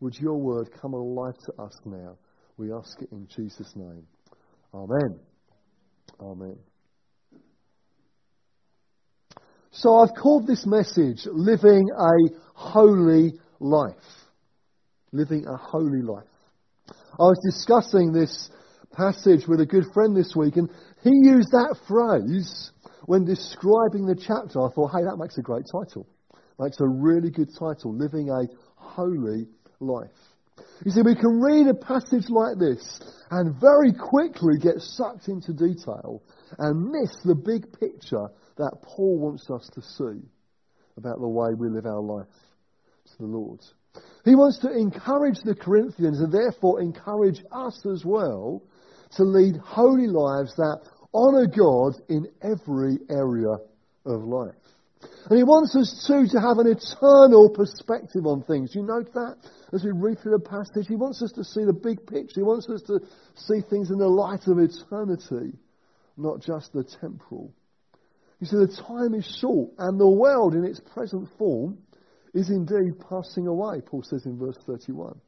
Would 0.00 0.16
your 0.16 0.36
word 0.36 0.70
come 0.80 0.94
alive 0.94 1.36
to 1.46 1.62
us 1.62 1.76
now? 1.84 2.16
We 2.56 2.72
ask 2.72 3.00
it 3.00 3.10
in 3.12 3.28
Jesus' 3.34 3.72
name. 3.76 4.06
Amen. 4.74 5.18
Amen. 6.20 6.69
So 9.72 9.98
I've 9.98 10.14
called 10.20 10.48
this 10.48 10.66
message 10.66 11.26
Living 11.30 11.88
a 11.96 12.10
Holy 12.54 13.34
Life. 13.60 13.94
Living 15.12 15.46
a 15.46 15.56
Holy 15.56 16.02
Life. 16.02 16.24
I 16.88 17.22
was 17.22 17.38
discussing 17.44 18.12
this 18.12 18.50
passage 18.92 19.46
with 19.46 19.60
a 19.60 19.66
good 19.66 19.84
friend 19.94 20.16
this 20.16 20.34
week 20.34 20.56
and 20.56 20.68
he 21.04 21.10
used 21.10 21.52
that 21.52 21.76
phrase 21.86 22.72
when 23.06 23.24
describing 23.24 24.06
the 24.06 24.16
chapter. 24.16 24.60
I 24.60 24.72
thought, 24.74 24.90
hey, 24.90 25.04
that 25.04 25.18
makes 25.18 25.38
a 25.38 25.42
great 25.42 25.64
title. 25.70 26.06
Makes 26.58 26.80
a 26.80 26.88
really 26.88 27.30
good 27.30 27.50
title. 27.56 27.94
Living 27.94 28.28
a 28.28 28.48
Holy 28.74 29.46
life. 29.78 30.10
You 30.84 30.90
see, 30.90 31.02
we 31.02 31.14
can 31.14 31.40
read 31.40 31.68
a 31.68 31.74
passage 31.74 32.28
like 32.28 32.58
this 32.58 33.00
and 33.30 33.54
very 33.60 33.92
quickly 33.92 34.58
get 34.60 34.80
sucked 34.80 35.28
into 35.28 35.52
detail 35.52 36.22
and 36.58 36.90
miss 36.90 37.16
the 37.24 37.36
big 37.36 37.72
picture 37.78 38.26
that 38.60 38.82
Paul 38.82 39.18
wants 39.18 39.48
us 39.50 39.68
to 39.74 39.82
see 39.82 40.20
about 40.96 41.18
the 41.18 41.28
way 41.28 41.54
we 41.54 41.68
live 41.68 41.86
our 41.86 42.00
life 42.00 42.26
to 43.06 43.18
the 43.18 43.26
Lord. 43.26 43.60
He 44.24 44.34
wants 44.34 44.58
to 44.60 44.70
encourage 44.70 45.40
the 45.40 45.54
Corinthians 45.54 46.20
and 46.20 46.32
therefore 46.32 46.80
encourage 46.80 47.42
us 47.50 47.84
as 47.86 48.04
well 48.04 48.62
to 49.16 49.24
lead 49.24 49.56
holy 49.56 50.06
lives 50.06 50.54
that 50.56 50.80
honour 51.14 51.46
God 51.46 51.94
in 52.08 52.28
every 52.42 52.98
area 53.08 53.56
of 54.04 54.22
life. 54.24 54.54
And 55.30 55.38
he 55.38 55.44
wants 55.44 55.74
us 55.74 56.04
too 56.06 56.26
to 56.28 56.40
have 56.40 56.58
an 56.58 56.68
eternal 56.68 57.48
perspective 57.48 58.26
on 58.26 58.42
things. 58.42 58.74
You 58.74 58.82
note 58.82 59.12
that 59.14 59.36
as 59.72 59.82
we 59.82 59.92
read 59.92 60.18
through 60.20 60.36
the 60.36 60.48
passage? 60.48 60.86
He 60.86 60.96
wants 60.96 61.22
us 61.22 61.32
to 61.32 61.44
see 61.44 61.64
the 61.64 61.72
big 61.72 62.06
picture. 62.06 62.40
He 62.40 62.42
wants 62.42 62.68
us 62.68 62.82
to 62.82 63.00
see 63.34 63.62
things 63.70 63.90
in 63.90 63.98
the 63.98 64.08
light 64.08 64.46
of 64.46 64.58
eternity, 64.58 65.56
not 66.18 66.42
just 66.42 66.74
the 66.74 66.84
temporal. 67.00 67.54
You 68.40 68.46
see, 68.46 68.56
the 68.56 68.82
time 68.88 69.14
is 69.14 69.38
short, 69.40 69.70
and 69.78 70.00
the 70.00 70.08
world 70.08 70.54
in 70.54 70.64
its 70.64 70.80
present 70.80 71.28
form 71.38 71.78
is 72.32 72.48
indeed 72.48 72.98
passing 73.08 73.46
away, 73.46 73.80
Paul 73.84 74.02
says 74.02 74.24
in 74.24 74.38
verse 74.38 74.56
31. 74.66 75.20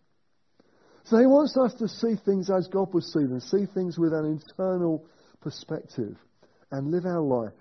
So 1.05 1.19
he 1.19 1.27
wants 1.27 1.57
us 1.57 1.75
to 1.75 1.89
see 1.89 2.15
things 2.25 2.49
as 2.49 2.69
God 2.69 2.93
would 2.95 3.05
see 3.05 3.25
them, 3.25 3.41
see 3.41 3.67
things 3.75 3.99
with 3.99 4.13
an 4.13 4.25
internal 4.25 5.05
perspective, 5.41 6.17
and 6.71 6.91
live 6.91 7.05
our 7.05 7.21
life 7.21 7.53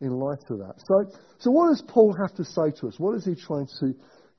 in 0.00 0.10
light 0.10 0.42
of 0.48 0.58
that. 0.58 0.76
So, 0.78 1.18
so 1.38 1.50
what 1.50 1.68
does 1.68 1.82
Paul 1.86 2.16
have 2.18 2.34
to 2.36 2.44
say 2.44 2.70
to 2.80 2.88
us? 2.88 2.94
What 2.98 3.16
is 3.16 3.24
he 3.24 3.34
trying 3.34 3.68
to 3.80 3.92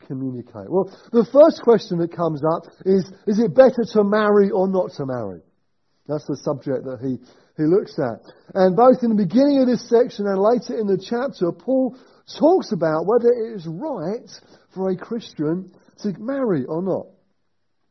communicate? 0.08 0.70
Well, 0.70 0.90
the 1.12 1.28
first 1.32 1.62
question 1.62 2.00
that 2.00 2.16
comes 2.16 2.42
up 2.56 2.64
is, 2.86 3.12
is 3.28 3.40
it 3.40 3.54
better 3.54 3.84
to 3.94 4.04
marry 4.04 4.50
or 4.50 4.68
not 4.68 4.92
to 4.98 5.06
marry? 5.06 5.42
That's 6.08 6.26
the 6.26 6.38
subject 6.38 6.86
that 6.86 7.00
he, 7.02 7.20
he 7.62 7.68
looks 7.68 7.98
at. 8.00 8.20
And 8.54 8.76
both 8.76 9.04
in 9.04 9.10
the 9.10 9.24
beginning 9.24 9.62
of 9.62 9.68
this 9.68 9.88
section 9.88 10.28
and 10.28 10.42
later 10.42 10.78
in 10.78 10.88
the 10.88 10.98
chapter, 10.98 11.52
Paul 11.52 11.96
talks 12.38 12.72
about 12.72 13.06
whether 13.06 13.30
it 13.30 13.56
is 13.56 13.68
right 13.68 14.30
for 14.74 14.90
a 14.90 14.98
Christian 14.98 15.72
to 16.00 16.14
marry 16.20 16.66
or 16.66 16.82
not. 16.82 17.08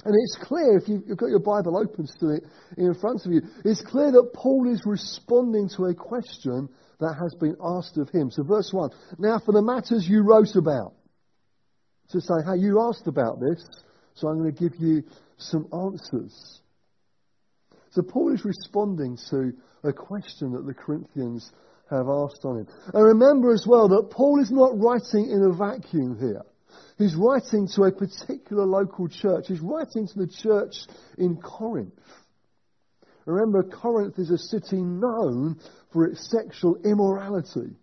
And 0.04 0.14
it's 0.14 0.38
clear, 0.42 0.78
if 0.78 0.88
you've 0.88 1.16
got 1.16 1.28
your 1.28 1.40
Bible 1.40 1.76
open 1.76 2.06
to 2.20 2.28
it 2.30 2.44
in 2.78 2.94
front 2.94 3.26
of 3.26 3.32
you, 3.32 3.42
it's 3.64 3.82
clear 3.82 4.10
that 4.12 4.32
Paul 4.34 4.72
is 4.72 4.82
responding 4.86 5.68
to 5.76 5.84
a 5.86 5.94
question 5.94 6.68
that 7.00 7.16
has 7.20 7.34
been 7.34 7.56
asked 7.62 7.98
of 7.98 8.08
him. 8.10 8.30
So 8.30 8.42
verse 8.42 8.70
1, 8.72 8.90
now 9.18 9.38
for 9.44 9.52
the 9.52 9.62
matters 9.62 10.08
you 10.08 10.22
wrote 10.22 10.56
about. 10.56 10.94
To 12.12 12.20
say, 12.20 12.34
hey, 12.44 12.58
you 12.58 12.80
asked 12.80 13.06
about 13.06 13.38
this, 13.38 13.64
so 14.14 14.26
I'm 14.26 14.38
going 14.38 14.52
to 14.52 14.68
give 14.68 14.80
you 14.80 15.04
some 15.36 15.68
answers. 15.72 16.60
So 17.90 18.02
Paul 18.02 18.34
is 18.34 18.44
responding 18.44 19.18
to 19.30 19.52
a 19.82 19.92
question 19.92 20.52
that 20.52 20.66
the 20.66 20.74
Corinthians 20.74 21.50
have 21.90 22.08
asked 22.08 22.44
on 22.44 22.58
him. 22.58 22.68
And 22.94 23.04
remember 23.04 23.52
as 23.52 23.66
well 23.66 23.88
that 23.88 24.10
Paul 24.10 24.40
is 24.40 24.50
not 24.50 24.78
writing 24.78 25.30
in 25.30 25.42
a 25.42 25.52
vacuum 25.52 26.16
here. 26.18 26.42
He's 26.98 27.16
writing 27.16 27.66
to 27.74 27.84
a 27.84 27.92
particular 27.92 28.64
local 28.64 29.08
church. 29.08 29.46
He's 29.48 29.60
writing 29.60 30.06
to 30.06 30.18
the 30.18 30.28
church 30.28 30.74
in 31.18 31.36
Corinth. 31.36 31.94
Remember, 33.26 33.62
Corinth 33.62 34.18
is 34.18 34.30
a 34.30 34.38
city 34.38 34.80
known 34.80 35.58
for 35.92 36.06
its 36.06 36.30
sexual 36.30 36.76
immorality. 36.84 37.76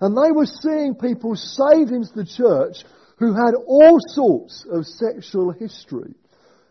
And 0.00 0.16
they 0.16 0.32
were 0.32 0.46
seeing 0.46 0.94
people 0.94 1.34
saved 1.34 1.90
into 1.90 2.12
the 2.14 2.26
church 2.26 2.84
who 3.18 3.34
had 3.34 3.54
all 3.66 3.98
sorts 4.00 4.66
of 4.70 4.86
sexual 4.86 5.50
history. 5.50 6.14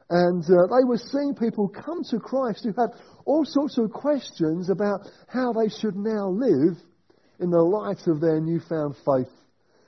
And 0.10 0.44
uh, 0.46 0.68
they 0.68 0.86
were 0.86 0.98
seeing 0.98 1.36
people 1.36 1.68
come 1.68 2.04
to 2.12 2.20
Christ 2.20 2.64
who 2.64 2.74
had 2.80 2.92
all 3.26 3.44
sorts 3.44 3.78
of 3.78 3.92
questions 3.92 4.70
about 4.70 5.02
how 5.28 5.52
they 5.52 5.68
should 5.68 5.98
now 5.98 6.30
live 6.30 6.78
in 7.40 7.50
the 7.50 7.62
light 7.62 8.08
of 8.08 8.22
their 8.22 8.40
newfound 8.40 8.96
faith 9.06 9.32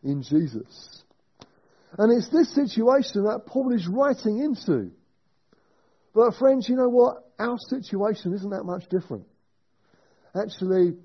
in 0.03 0.21
Jesus. 0.21 1.03
And 1.97 2.11
it's 2.11 2.29
this 2.29 2.53
situation 2.53 3.23
that 3.23 3.45
Paul 3.45 3.73
is 3.73 3.87
writing 3.87 4.39
into. 4.39 4.91
But 6.13 6.35
friends, 6.35 6.67
you 6.67 6.75
know 6.75 6.89
what? 6.89 7.17
Our 7.39 7.57
situation 7.69 8.33
isn't 8.33 8.49
that 8.49 8.63
much 8.63 8.89
different. 8.89 9.25
Actually, 10.35 10.97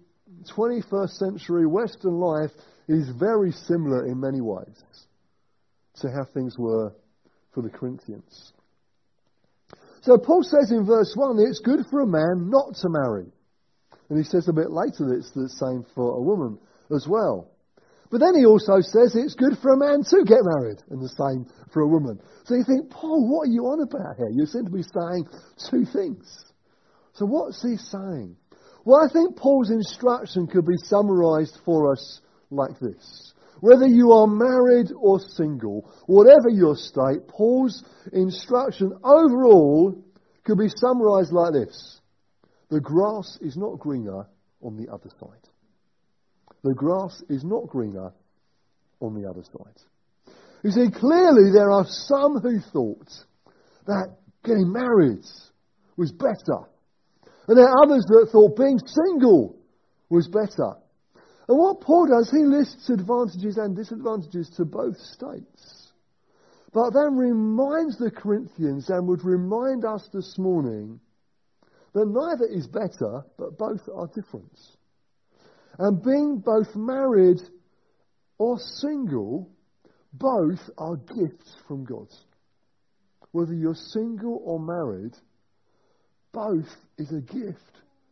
21st 0.57 1.11
century 1.11 1.67
Western 1.67 2.15
life 2.15 2.51
is 2.89 3.09
very 3.19 3.53
similar 3.53 4.07
in 4.07 4.21
many 4.21 4.41
ways 4.41 4.83
to 6.01 6.11
how 6.11 6.25
things 6.35 6.59
were 6.59 6.93
for 7.53 7.63
the 7.63 7.71
Corinthians. 7.71 8.53
So 10.05 10.19
Paul 10.19 10.43
says 10.43 10.71
in 10.71 10.85
verse 10.85 11.15
1 11.17 11.37
that 11.37 11.49
it's 11.49 11.65
good 11.65 11.81
for 11.91 12.01
a 12.01 12.07
man 12.07 12.51
not 12.51 12.77
to 12.77 12.89
marry. 12.91 13.25
And 14.11 14.19
he 14.19 14.25
says 14.25 14.49
a 14.49 14.53
bit 14.53 14.71
later 14.71 15.09
that 15.09 15.17
it's 15.17 15.33
the 15.33 15.49
same 15.49 15.87
for 15.95 16.17
a 16.17 16.21
woman 16.21 16.59
as 16.95 17.07
well. 17.09 17.51
But 18.11 18.21
then 18.21 18.35
he 18.37 18.45
also 18.45 18.81
says 18.81 19.17
it's 19.17 19.35
good 19.35 19.57
for 19.63 19.73
a 19.73 19.79
man 19.79 20.05
to 20.05 20.25
get 20.25 20.45
married, 20.45 20.83
and 20.91 21.01
the 21.01 21.09
same 21.09 21.47
for 21.73 21.81
a 21.81 21.89
woman. 21.89 22.21
So 22.45 22.55
you 22.55 22.65
think, 22.65 22.91
Paul, 22.91 23.27
what 23.27 23.49
are 23.49 23.53
you 23.53 23.65
on 23.65 23.81
about 23.81 24.17
here? 24.17 24.29
You 24.31 24.45
seem 24.45 24.67
to 24.67 24.71
be 24.71 24.85
saying 24.85 25.25
two 25.71 25.87
things. 25.91 26.45
So 27.15 27.25
what's 27.25 27.63
he 27.63 27.77
saying? 27.77 28.37
Well, 28.85 29.01
I 29.01 29.11
think 29.11 29.37
Paul's 29.37 29.71
instruction 29.71 30.47
could 30.47 30.67
be 30.67 30.77
summarized 30.85 31.59
for 31.65 31.91
us 31.91 32.21
like 32.51 32.79
this. 32.79 33.33
Whether 33.61 33.87
you 33.87 34.13
are 34.13 34.27
married 34.27 34.91
or 34.97 35.21
single, 35.21 35.91
whatever 36.07 36.49
your 36.49 36.77
state, 36.77 37.27
Paul's 37.29 37.85
instruction 38.13 38.93
overall 39.03 39.97
could 40.45 40.59
be 40.59 40.69
summarized 40.69 41.33
like 41.33 41.53
this. 41.53 42.01
The 42.71 42.81
grass 42.81 43.39
is 43.41 43.57
not 43.57 43.79
greener 43.79 44.27
on 44.63 44.77
the 44.77 44.93
other 44.93 45.09
side. 45.21 45.49
The 46.63 46.75
grass 46.75 47.23
is 47.29 47.45
not 47.45 47.69
greener 47.69 48.13
on 49.01 49.15
the 49.15 49.29
other 49.29 49.43
side. 49.43 50.35
You 50.63 50.71
see, 50.71 50.91
clearly 50.91 51.53
there 51.53 51.71
are 51.71 51.85
some 51.87 52.41
who 52.41 52.59
thought 52.73 53.11
that 53.87 54.17
getting 54.45 54.73
married 54.73 55.25
was 55.97 56.11
better. 56.11 56.67
And 57.47 57.59
there 57.59 57.69
are 57.69 57.85
others 57.85 58.05
that 58.09 58.29
thought 58.33 58.57
being 58.57 58.79
single 58.79 59.57
was 60.09 60.27
better. 60.29 60.77
And 61.49 61.59
what 61.59 61.81
Paul 61.81 62.07
does, 62.07 62.31
he 62.31 62.45
lists 62.45 62.89
advantages 62.89 63.59
and 63.59 63.77
disadvantages 63.77 64.51
to 64.57 64.65
both 64.65 64.97
states. 64.99 65.93
But 66.73 66.91
then 66.91 67.17
reminds 67.17 67.99
the 67.99 68.11
Corinthians 68.11 68.89
and 68.89 69.07
would 69.07 69.25
remind 69.25 69.85
us 69.85 70.09
this 70.13 70.37
morning 70.39 71.01
that 71.93 72.07
neither 72.07 72.47
is 72.47 72.67
better, 72.67 73.25
but 73.39 73.57
both 73.59 73.83
are 73.95 74.09
different. 74.09 74.59
And 75.79 76.03
being 76.03 76.39
both 76.39 76.75
married 76.75 77.41
or 78.39 78.59
single, 78.59 79.51
both 80.13 80.59
are 80.79 80.97
gifts 80.97 81.55
from 81.69 81.85
God. 81.85 82.09
Whether 83.33 83.55
you're 83.55 83.75
single 83.75 84.41
or 84.45 84.59
married, 84.59 85.15
both 86.33 86.69
is 86.99 87.13
a 87.13 87.21
gift 87.21 87.61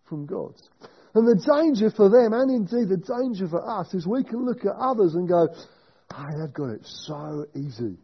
from 0.09 0.27
God. 0.27 0.55
And 1.15 1.29
the 1.29 1.37
danger 1.37 1.91
for 1.91 2.09
them, 2.09 2.33
and 2.33 2.51
indeed 2.51 2.89
the 2.89 2.97
danger 2.97 3.47
for 3.49 3.69
us, 3.69 3.93
is 3.93 4.07
we 4.07 4.25
can 4.25 4.47
look 4.47 4.65
at 4.65 4.73
others 4.73 5.15
and 5.15 5.29
go, 5.29 5.49
oh, 6.15 6.27
they've 6.41 6.55
got 6.55 6.71
it 6.71 6.81
so 6.85 7.47
easy. 7.55 7.99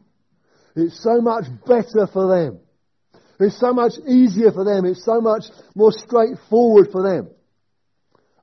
It's 0.77 1.03
so 1.03 1.21
much 1.21 1.45
better 1.67 2.07
for 2.13 2.29
them. 2.29 2.61
It's 3.41 3.59
so 3.59 3.73
much 3.73 3.93
easier 4.07 4.53
for 4.53 4.65
them. 4.65 4.85
It's 4.85 5.05
so 5.05 5.21
much 5.21 5.45
more 5.75 5.93
straightforward 5.93 6.89
for 6.93 7.03
them. 7.03 7.31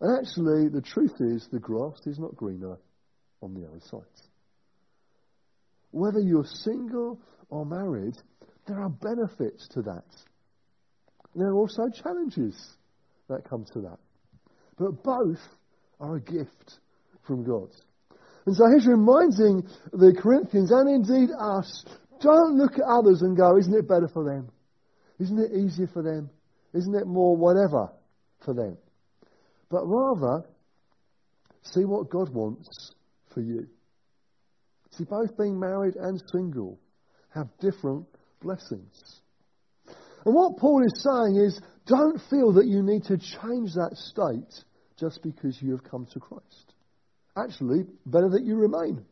And 0.02 0.20
actually, 0.20 0.70
the 0.70 0.82
truth 0.82 1.16
is, 1.20 1.48
the 1.52 1.60
grass 1.60 2.00
is 2.06 2.18
not 2.18 2.36
greener 2.36 2.78
on 3.42 3.54
the 3.54 3.68
other 3.68 3.80
side. 3.90 4.02
Whether 5.92 6.20
you're 6.20 6.46
single 6.46 7.20
or 7.50 7.66
married, 7.66 8.16
there 8.68 8.82
are 8.82 8.90
benefits 8.90 9.68
to 9.70 9.82
that. 9.84 10.06
There 11.36 11.48
are 11.48 11.56
also 11.56 11.84
challenges 11.90 12.56
that 13.30 13.48
come 13.50 13.66
to 13.74 13.82
that. 13.82 14.00
But 14.78 15.04
both 15.04 15.40
are 16.00 16.18
a 16.18 16.22
gift 16.22 16.80
from 17.26 17.44
God. 17.44 17.70
And 18.46 18.56
so 18.56 18.66
he's 18.74 18.86
reminding 18.86 19.68
the 19.92 20.14
Corinthians 20.22 20.72
and 20.72 20.90
indeed 20.90 21.30
us, 21.38 21.86
don't 22.22 22.58
look 22.58 22.74
at 22.74 22.84
others 22.84 23.22
and 23.22 23.36
go, 23.36 23.58
isn't 23.58 23.74
it 23.74 23.88
better 23.88 24.08
for 24.08 24.24
them? 24.24 24.52
Isn't 25.20 25.40
it 25.40 25.52
easier 25.54 25.88
for 25.88 26.04
them? 26.04 26.30
Isn't 26.74 26.96
it 26.96 27.08
more 27.08 27.36
whatever 27.36 27.90
for 28.44 28.54
them? 28.54 28.78
but 29.70 29.86
rather 29.86 30.46
see 31.62 31.86
what 31.86 32.10
God 32.10 32.34
wants 32.34 32.94
for 33.34 33.42
you. 33.42 33.68
See, 34.92 35.04
both 35.04 35.38
being 35.38 35.60
married 35.60 35.96
and 35.96 36.22
single 36.32 36.80
have 37.34 37.50
different 37.60 38.06
blessings. 38.42 39.20
And 40.26 40.34
what 40.34 40.58
Paul 40.58 40.84
is 40.86 41.04
saying 41.04 41.36
is 41.36 41.60
don't 41.86 42.20
feel 42.30 42.54
that 42.54 42.66
you 42.66 42.82
need 42.82 43.04
to 43.06 43.18
change 43.18 43.74
that 43.74 43.92
state 43.96 44.64
just 45.00 45.22
because 45.22 45.62
you 45.62 45.72
have 45.72 45.84
come 45.84 46.08
to 46.14 46.20
Christ. 46.20 46.74
Actually, 47.38 47.86
better 48.06 48.30
that 48.30 48.44
you 48.44 48.56
remain 48.56 49.06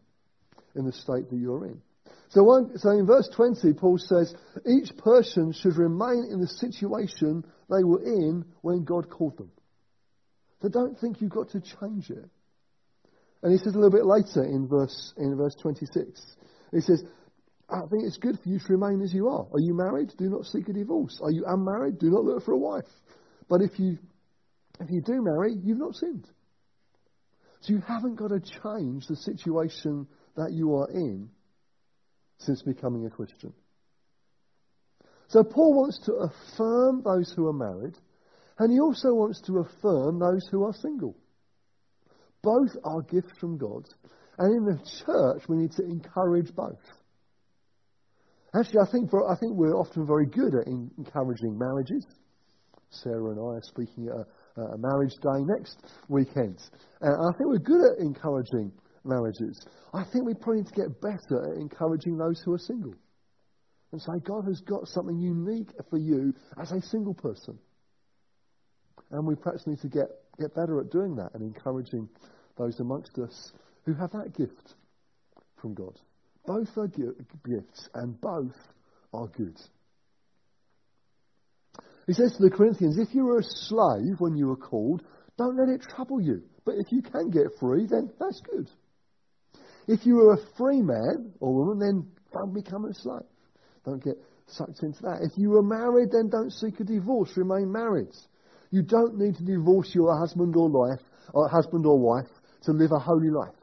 in 0.76 0.86
the 0.86 0.94
state 0.94 1.30
that 1.30 1.38
you're 1.38 1.66
in. 1.66 1.82
So, 2.30 2.44
one, 2.44 2.78
so 2.80 2.90
in 2.90 3.06
verse 3.06 3.30
20, 3.36 3.74
Paul 3.74 4.00
says, 4.00 4.34
each 4.66 4.96
person 4.98 5.54
should 5.54 5.78
remain 5.78 6.28
in 6.32 6.40
the 6.40 6.48
situation 6.48 7.46
they 7.70 7.84
were 7.84 8.04
in 8.04 8.46
when 8.62 8.86
God 8.86 9.10
called 9.10 9.38
them. 9.38 9.52
So 10.62 10.70
don't 10.70 10.98
think 10.98 11.22
you've 11.22 11.30
got 11.30 11.50
to 11.50 11.62
change 11.62 12.10
it. 12.10 12.26
And 13.44 13.52
he 13.52 13.58
says 13.58 13.76
a 13.76 13.78
little 13.78 13.92
bit 13.92 14.06
later 14.06 14.44
in 14.44 14.68
verse, 14.68 15.14
in 15.18 15.36
verse 15.36 15.56
26, 15.62 16.22
he 16.72 16.82
says, 16.82 17.04
I 17.70 17.80
think 17.90 18.04
it's 18.06 18.18
good 18.18 18.38
for 18.40 18.50
you 18.50 18.60
to 18.60 18.74
remain 18.74 19.02
as 19.02 19.14
you 19.14 19.28
are. 19.30 19.48
Are 19.52 19.60
you 19.60 19.74
married? 19.76 20.12
Do 20.18 20.30
not 20.30 20.46
seek 20.46 20.68
a 20.70 20.74
divorce. 20.74 21.20
Are 21.24 21.32
you 21.32 21.46
unmarried? 21.48 22.00
Do 22.00 22.10
not 22.10 22.24
look 22.24 22.44
for 22.44 22.52
a 22.52 22.58
wife. 22.58 22.86
But 23.50 23.62
if 23.62 23.80
you, 23.80 23.98
if 24.80 24.90
you 24.90 25.02
do 25.02 25.22
marry, 25.22 25.54
you've 25.64 25.80
not 25.80 25.96
sinned. 25.96 26.28
So 27.62 27.74
you 27.74 27.80
haven't 27.80 28.16
got 28.16 28.30
to 28.30 28.40
change 28.40 29.08
the 29.08 29.16
situation 29.16 30.08
that 30.36 30.52
you 30.52 30.76
are 30.76 30.90
in 30.90 31.30
since 32.40 32.62
becoming 32.62 33.06
a 33.06 33.10
Christian. 33.10 33.54
So 35.30 35.44
Paul 35.44 35.74
wants 35.74 36.00
to 36.06 36.14
affirm 36.14 37.02
those 37.04 37.32
who 37.36 37.48
are 37.48 37.54
married, 37.54 37.96
and 38.60 38.72
he 38.72 38.80
also 38.80 39.14
wants 39.14 39.42
to 39.48 39.60
affirm 39.60 40.20
those 40.20 40.48
who 40.52 40.64
are 40.66 40.74
single. 40.74 41.16
Both 42.42 42.76
are 42.84 43.02
gifts 43.02 43.38
from 43.40 43.58
God, 43.58 43.86
and 44.38 44.54
in 44.54 44.66
the 44.66 44.80
church 45.06 45.48
we 45.48 45.58
need 45.58 45.72
to 45.74 45.84
encourage 45.84 46.54
both. 46.54 46.82
Actually, 48.56 48.82
I 48.88 48.92
think, 48.92 49.10
I 49.14 49.36
think 49.36 49.54
we're 49.54 49.76
often 49.76 50.06
very 50.06 50.28
good 50.28 50.54
at 50.54 50.68
encouraging 50.68 51.58
marriages. 51.58 52.06
Sarah 52.92 53.32
and 53.32 53.40
I 53.40 53.58
are 53.58 53.62
speaking 53.64 54.08
at 54.08 54.62
a, 54.62 54.74
a 54.74 54.78
marriage 54.78 55.14
day 55.22 55.42
next 55.58 55.78
weekend. 56.08 56.60
And 57.02 57.16
I 57.16 57.32
think 57.36 57.50
we're 57.50 57.58
good 57.58 57.82
at 57.82 58.00
encouraging 58.00 58.72
marriages. 59.04 59.66
I 59.94 60.04
think 60.12 60.26
we 60.26 60.36
probably 60.36 60.62
need 60.62 60.68
to 60.68 60.82
get 60.82 61.02
better 61.02 61.52
at 61.52 61.58
encouraging 61.58 62.18
those 62.18 62.42
who 62.46 62.54
are 62.54 62.60
single. 62.60 62.94
And 63.92 64.02
say, 64.02 64.20
God 64.24 64.46
has 64.46 64.62
got 64.62 64.88
something 64.88 65.18
unique 65.20 65.70
for 65.90 65.98
you 65.98 66.34
as 66.62 66.72
a 66.72 66.82
single 66.82 67.14
person. 67.14 67.58
And 69.12 69.26
we 69.26 69.36
perhaps 69.36 69.66
need 69.66 69.80
to 69.82 69.90
get, 69.90 70.08
get 70.40 70.54
better 70.56 70.80
at 70.80 70.92
doing 70.92 71.16
that 71.16 71.32
and 71.34 71.44
encouraging 71.44 72.08
those 72.58 72.80
amongst 72.80 73.18
us 73.18 73.52
who 73.86 73.94
have 73.96 74.12
that 74.12 74.36
gift 74.36 74.76
from 75.60 75.74
God. 75.74 76.00
Both 76.46 76.78
are 76.78 76.88
gifts 76.88 77.90
and 77.94 78.20
both 78.20 78.56
are 79.14 79.28
good. 79.28 79.58
He 82.06 82.14
says 82.14 82.36
to 82.36 82.44
the 82.44 82.50
Corinthians, 82.50 82.98
if 82.98 83.16
you 83.16 83.24
were 83.24 83.40
a 83.40 83.44
slave 83.44 84.20
when 84.20 84.36
you 84.36 84.48
were 84.48 84.58
called, 84.58 85.04
don't 85.38 85.58
let 85.58 85.70
it 85.70 85.82
trouble 85.82 86.22
you. 86.22 86.44
But 86.66 86.76
if 86.76 86.92
you 86.92 87.02
can 87.02 87.30
get 87.30 87.58
free, 87.60 87.88
then 87.88 88.12
that's 88.20 88.42
good. 88.42 88.70
If 89.88 90.06
you 90.06 90.20
are 90.22 90.34
a 90.34 90.56
free 90.58 90.82
man 90.82 91.34
or 91.40 91.54
woman, 91.54 91.80
then 91.80 92.12
don't 92.34 92.54
become 92.54 92.86
a 92.86 92.94
slave. 92.94 93.24
Don't 93.86 94.04
get 94.04 94.16
sucked 94.48 94.84
into 94.84 95.02
that. 95.04 95.22
If 95.22 95.38
you 95.38 95.56
are 95.58 95.64
married, 95.64 96.12
then 96.12 96.30
don't 96.30 96.52
seek 96.52 96.80
a 96.80 96.84
divorce. 96.84 97.36
Remain 97.38 97.72
married. 97.72 98.14
You 98.70 98.82
don't 98.82 99.18
need 99.18 99.36
to 99.36 99.44
divorce 99.44 99.94
your 99.94 100.18
husband 100.18 100.56
or 100.56 100.70
life, 100.70 101.02
or 101.34 101.48
husband 101.48 101.86
or 101.86 102.00
wife 102.00 102.30
to 102.64 102.72
live 102.72 102.92
a 102.92 103.00
holy 103.00 103.30
life. 103.30 103.54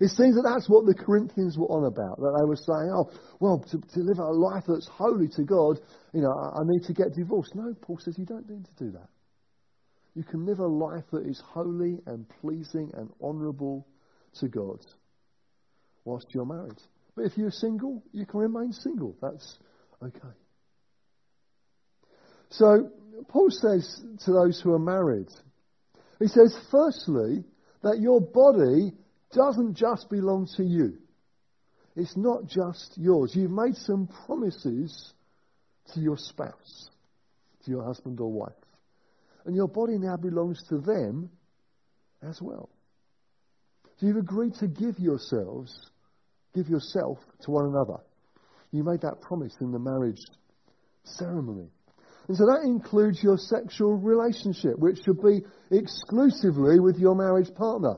It 0.00 0.08
seems 0.10 0.36
that 0.36 0.42
that's 0.42 0.68
what 0.68 0.86
the 0.86 0.94
Corinthians 0.94 1.58
were 1.58 1.66
on 1.66 1.84
about. 1.84 2.18
That 2.18 2.36
they 2.38 2.44
were 2.44 2.56
saying, 2.56 2.92
oh, 2.94 3.10
well, 3.40 3.64
to, 3.70 3.78
to 3.94 4.00
live 4.00 4.18
a 4.18 4.30
life 4.30 4.64
that's 4.68 4.86
holy 4.86 5.28
to 5.36 5.42
God, 5.42 5.80
you 6.12 6.20
know, 6.20 6.32
I, 6.32 6.60
I 6.60 6.62
need 6.64 6.84
to 6.84 6.92
get 6.92 7.14
divorced. 7.14 7.54
No, 7.54 7.74
Paul 7.82 7.98
says 7.98 8.16
you 8.16 8.26
don't 8.26 8.48
need 8.48 8.64
to 8.64 8.84
do 8.84 8.92
that. 8.92 9.08
You 10.14 10.22
can 10.24 10.46
live 10.46 10.60
a 10.60 10.66
life 10.66 11.04
that 11.12 11.26
is 11.26 11.42
holy 11.44 11.98
and 12.06 12.26
pleasing 12.40 12.90
and 12.94 13.10
honourable 13.22 13.86
to 14.40 14.48
God 14.48 14.84
whilst 16.04 16.26
you're 16.32 16.46
married. 16.46 16.78
But 17.14 17.26
if 17.26 17.36
you're 17.36 17.50
single, 17.50 18.02
you 18.12 18.24
can 18.26 18.40
remain 18.40 18.72
single. 18.72 19.16
That's 19.20 19.58
okay. 20.02 20.34
So, 22.50 22.90
Paul 23.28 23.50
says 23.50 24.00
to 24.24 24.32
those 24.32 24.60
who 24.60 24.72
are 24.72 24.78
married, 24.78 25.28
he 26.18 26.28
says, 26.28 26.56
firstly, 26.70 27.44
that 27.82 28.00
your 28.00 28.20
body 28.20 28.92
doesn't 29.32 29.74
just 29.74 30.08
belong 30.10 30.48
to 30.56 30.64
you. 30.64 30.98
It's 31.96 32.16
not 32.16 32.46
just 32.46 32.92
yours. 32.96 33.32
You've 33.34 33.50
made 33.50 33.76
some 33.76 34.08
promises 34.26 35.12
to 35.94 36.00
your 36.00 36.16
spouse, 36.16 36.90
to 37.64 37.70
your 37.70 37.84
husband 37.84 38.20
or 38.20 38.30
wife. 38.30 38.52
And 39.44 39.56
your 39.56 39.68
body 39.68 39.98
now 39.98 40.16
belongs 40.16 40.62
to 40.68 40.78
them 40.78 41.30
as 42.22 42.40
well. 42.40 42.68
So 43.98 44.06
you've 44.06 44.16
agreed 44.16 44.54
to 44.60 44.68
give 44.68 44.98
yourselves, 44.98 45.76
give 46.54 46.68
yourself 46.68 47.18
to 47.42 47.50
one 47.50 47.66
another. 47.66 47.98
You 48.70 48.84
made 48.84 49.00
that 49.00 49.20
promise 49.20 49.54
in 49.60 49.72
the 49.72 49.78
marriage 49.78 50.20
ceremony. 51.04 51.68
And 52.28 52.36
so 52.36 52.44
that 52.44 52.60
includes 52.64 53.22
your 53.22 53.38
sexual 53.38 53.96
relationship, 53.96 54.78
which 54.78 54.98
should 55.04 55.20
be 55.22 55.40
exclusively 55.70 56.78
with 56.78 56.98
your 56.98 57.14
marriage 57.16 57.52
partner 57.54 57.96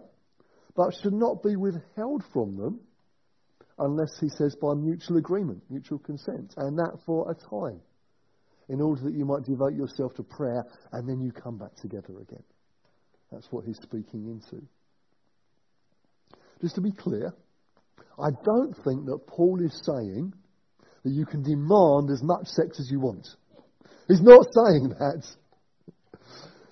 but 0.77 0.95
should 1.03 1.13
not 1.13 1.43
be 1.43 1.57
withheld 1.57 2.23
from 2.33 2.57
them 2.57 2.81
unless 3.79 4.19
he 4.21 4.29
says 4.29 4.55
by 4.61 4.75
mutual 4.75 5.17
agreement, 5.17 5.63
mutual 5.71 5.99
consent, 5.99 6.55
and 6.57 6.79
that 6.79 6.99
for 7.07 7.31
a 7.31 7.35
time, 7.35 7.81
in 8.69 8.81
order 8.81 9.03
that 9.03 9.15
you 9.15 9.25
might 9.25 9.45
devote 9.45 9.75
yourself 9.75 10.15
to 10.15 10.23
prayer 10.23 10.65
and 10.93 11.09
then 11.09 11.21
you 11.21 11.33
come 11.33 11.59
back 11.59 11.75
together 11.77 12.21
again. 12.21 12.43
That's 13.33 13.49
what 13.51 13.65
he's 13.65 13.79
speaking 13.83 14.27
into. 14.27 14.65
Just 16.61 16.75
to 16.75 16.81
be 16.81 16.93
clear, 16.93 17.33
I 18.19 18.29
don't 18.45 18.75
think 18.85 19.07
that 19.07 19.27
Paul 19.27 19.65
is 19.65 19.83
saying 19.85 20.35
that 21.03 21.11
you 21.11 21.25
can 21.25 21.43
demand 21.43 22.11
as 22.11 22.23
much 22.23 22.47
sex 22.47 22.79
as 22.79 22.91
you 22.91 23.01
want. 23.01 23.27
He's 24.09 24.23
not 24.23 24.47
saying 24.55 24.95
that. 24.99 25.25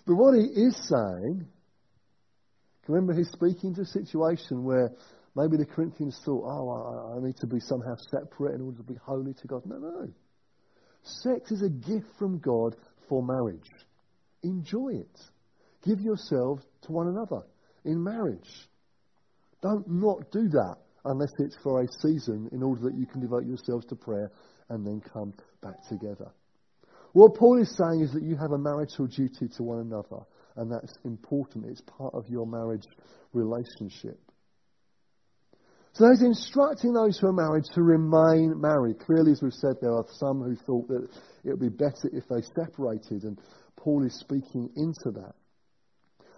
But 0.07 0.15
what 0.15 0.35
he 0.35 0.47
is 0.47 0.75
saying 0.89 1.47
Remember, 2.89 3.13
he's 3.13 3.31
speaking 3.31 3.75
to 3.75 3.83
a 3.83 3.87
situation 3.87 4.65
where 4.65 4.91
maybe 5.37 5.59
the 5.59 5.67
Corinthians 5.67 6.19
thought, 6.25 6.45
oh, 6.45 6.71
I, 6.71 7.17
I 7.17 7.25
need 7.25 7.37
to 7.37 7.47
be 7.47 7.61
somehow 7.61 7.97
separate 8.11 8.55
in 8.55 8.63
order 8.63 8.79
to 8.79 8.83
be 8.83 8.99
holy 9.05 9.35
to 9.35 9.47
God. 9.47 9.63
No, 9.67 9.77
no. 9.77 10.09
Sex 11.03 11.53
is 11.53 11.63
a 11.63 11.69
gift 11.69 12.07
from 12.19 12.39
God 12.39 12.75
for 13.09 13.23
marriage. 13.23 13.71
Enjoy 14.43 14.95
it. 14.95 15.21
Give 15.85 16.01
yourselves 16.01 16.65
to 16.83 16.93
one 16.93 17.09
another 17.09 17.43
in 17.85 18.03
marriage. 18.03 18.49
Don't 19.63 19.89
not 19.89 20.31
do 20.33 20.49
that 20.49 20.77
unless 21.05 21.33
it's 21.39 21.57
for 21.63 21.83
a 21.83 21.89
season 22.01 22.49
in 22.53 22.63
order 22.63 22.83
that 22.83 22.95
you 22.95 23.07
can 23.07 23.21
devote 23.21 23.47
yourselves 23.47 23.87
to 23.87 23.97
prayer 23.97 24.31
and 24.69 24.87
then 24.87 25.03
come 25.13 25.33
back 25.63 25.77
together. 25.89 26.31
What 27.13 27.35
Paul 27.35 27.61
is 27.61 27.75
saying 27.77 28.03
is 28.03 28.13
that 28.13 28.23
you 28.23 28.37
have 28.37 28.53
a 28.53 28.59
marital 28.59 29.07
duty 29.07 29.49
to 29.57 29.63
one 29.63 29.81
another 29.81 30.25
and 30.59 30.71
that's 30.71 30.93
important. 31.05 31.67
It's 31.67 31.81
part 31.83 32.15
of 32.15 32.29
your 32.29 32.47
marriage 32.47 32.87
relationship. 33.33 34.21
So 35.95 36.09
he's 36.11 36.23
instructing 36.23 36.93
those 36.93 37.19
who 37.19 37.29
are 37.29 37.33
married 37.33 37.65
to 37.75 37.83
remain 37.83 38.61
married. 38.61 39.01
Clearly, 39.01 39.33
as 39.33 39.43
we've 39.43 39.53
said, 39.53 39.77
there 39.81 39.95
are 39.95 40.05
some 40.13 40.43
who 40.43 40.55
thought 40.55 40.89
that 40.89 41.09
it 41.45 41.51
would 41.51 41.61
be 41.61 41.69
better 41.69 42.09
if 42.13 42.29
they 42.29 42.43
separated, 42.55 43.25
and 43.25 43.41
Paul 43.77 44.05
is 44.05 44.19
speaking 44.19 44.71
into 44.77 45.11
that. 45.21 45.35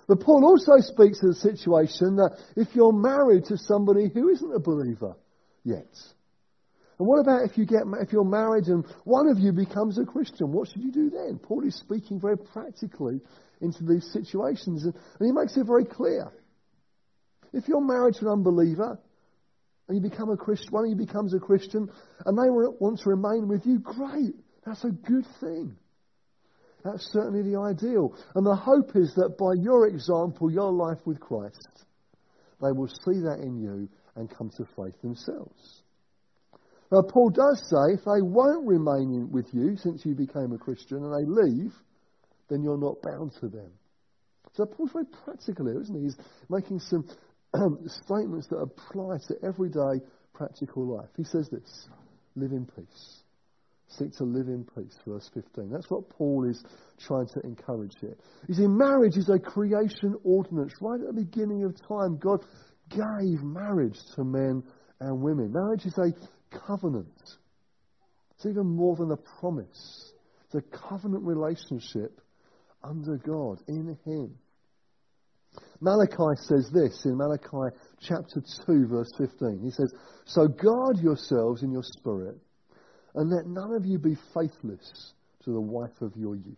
But 0.09 0.21
Paul 0.21 0.45
also 0.45 0.81
speaks 0.81 1.21
to 1.21 1.29
the 1.29 1.35
situation 1.35 2.17
that 2.17 2.37
if 2.57 2.75
you're 2.75 2.93
married 2.93 3.45
to 3.47 3.57
somebody 3.59 4.09
who 4.13 4.29
isn't 4.31 4.55
a 4.55 4.61
believer 4.61 5.15
yet, 5.63 5.95
and 6.99 7.09
what 7.09 7.21
about 7.21 7.49
if 7.49 7.57
you 7.57 7.65
get 7.65 7.83
if 8.01 8.13
you're 8.13 8.25
married 8.25 8.67
and 8.67 8.85
one 9.05 9.29
of 9.29 9.39
you 9.39 9.53
becomes 9.53 9.99
a 9.99 10.05
Christian? 10.05 10.53
What 10.53 10.69
should 10.69 10.83
you 10.83 10.93
do 10.93 11.11
then? 11.11 11.39
Paul 11.43 11.67
is 11.67 11.75
speaking 11.77 12.21
very 12.21 12.37
practically 12.37 13.21
into 13.61 13.85
these 13.85 14.11
situations. 14.13 14.85
And, 14.85 14.95
he 15.21 15.33
makes 15.33 15.57
it 15.57 15.67
very 15.67 15.85
clear. 15.85 16.33
If 17.53 17.69
you're 17.69 17.81
married 17.81 18.15
to 18.17 18.27
an 18.27 18.33
unbeliever 18.33 18.99
and 19.89 19.97
you 19.97 20.09
become 20.09 20.31
a 20.31 20.37
Christian, 20.37 20.69
one 20.71 20.85
of 20.85 20.91
you 20.91 20.97
becomes 20.97 21.35
a 21.35 21.41
Christian 21.41 21.91
and 22.25 22.39
they 22.39 22.49
want 22.49 23.01
to 23.01 23.11
remain 23.11 23.49
with 23.49 23.67
you, 23.67 23.79
great. 23.79 24.35
That's 24.65 24.85
a 24.85 24.91
good 24.91 25.27
thing. 25.41 25.77
That's 26.85 27.13
certainly 27.13 27.43
the 27.43 27.59
ideal. 27.59 28.15
And 28.35 28.47
the 28.47 28.55
hope 28.55 28.93
is 28.95 29.13
that 29.17 29.37
by 29.37 29.61
your 29.63 29.87
example, 29.89 30.51
your 30.51 30.73
life 30.73 30.99
with 31.05 31.21
Christ, 31.21 31.85
they 32.63 32.73
will 32.73 32.89
see 32.89 33.21
that 33.21 33.41
in 33.43 33.59
you 33.59 33.89
and 34.17 34.31
come 34.31 34.51
to 34.57 34.65
faith 34.77 35.01
themselves. 35.03 35.83
Now, 36.91 37.03
Paul 37.03 37.31
does 37.31 37.63
say 37.69 37.95
if 37.95 38.05
they 38.05 38.23
won't 38.23 38.67
remain 38.67 39.31
with 39.31 39.47
you 39.53 39.77
since 39.77 40.05
you 40.05 40.15
became 40.15 40.53
a 40.53 40.59
Christian 40.59 41.05
and 41.05 41.13
they 41.13 41.25
leave, 41.25 41.73
then 42.51 42.63
you're 42.63 42.79
not 42.79 43.01
bound 43.03 43.33
to 43.41 43.49
them. 43.49 43.71
So 44.55 44.67
Paul's 44.67 44.93
very 44.93 45.07
practical 45.25 45.67
here, 45.67 45.81
isn't 45.81 45.95
he? 45.95 46.03
He's 46.03 46.17
making 46.49 46.81
some 46.81 47.07
um, 47.55 47.79
statements 48.05 48.49
that 48.49 48.57
apply 48.57 49.19
to 49.29 49.37
everyday 49.47 50.05
practical 50.35 50.87
life. 50.87 51.09
He 51.17 51.25
says 51.25 51.49
this 51.51 51.89
live 52.37 52.53
in 52.53 52.67
peace. 52.67 53.23
Seek 53.99 54.13
to 54.19 54.25
live 54.25 54.47
in 54.47 54.65
peace, 54.77 54.97
verse 55.05 55.29
15. 55.35 55.69
That's 55.71 55.91
what 55.91 56.09
Paul 56.11 56.49
is 56.49 56.63
trying 57.01 57.27
to 57.35 57.41
encourage 57.41 57.93
here. 58.01 58.17
You 58.47 58.55
see, 58.55 58.67
marriage 58.69 59.17
is 59.17 59.29
a 59.29 59.39
creation 59.39 60.15
ordinance. 60.23 60.73
Right 60.81 61.01
at 61.01 61.07
the 61.09 61.25
beginning 61.25 61.65
of 61.65 61.75
time, 61.89 62.17
God 62.19 62.45
gave 62.89 63.43
marriage 63.43 63.99
to 64.15 64.25
men 64.25 64.63
and 65.01 65.21
women. 65.21 65.53
Marriage 65.53 65.87
is 65.87 65.99
a 65.99 66.13
covenant. 66.67 67.09
It's 68.37 68.47
even 68.47 68.67
more 68.67 68.95
than 68.95 69.11
a 69.11 69.17
promise. 69.41 70.13
It's 70.45 70.55
a 70.55 70.79
covenant 70.89 71.25
relationship 71.25 72.20
under 72.83 73.17
God, 73.17 73.61
in 73.69 73.97
Him. 74.05 74.37
Malachi 75.81 76.37
says 76.37 76.71
this 76.73 77.05
in 77.05 77.17
Malachi 77.17 77.75
chapter 78.01 78.43
2, 78.67 78.87
verse 78.87 79.11
15. 79.19 79.61
He 79.65 79.71
says, 79.71 79.93
So 80.27 80.47
guard 80.47 80.99
yourselves 80.99 81.63
in 81.63 81.73
your 81.73 81.83
spirit, 81.83 82.37
and 83.15 83.31
let 83.31 83.47
none 83.47 83.73
of 83.73 83.85
you 83.85 83.99
be 83.99 84.17
faithless 84.35 85.13
to 85.45 85.53
the 85.53 85.61
wife 85.61 86.01
of 86.01 86.15
your 86.17 86.37
youth. 86.37 86.57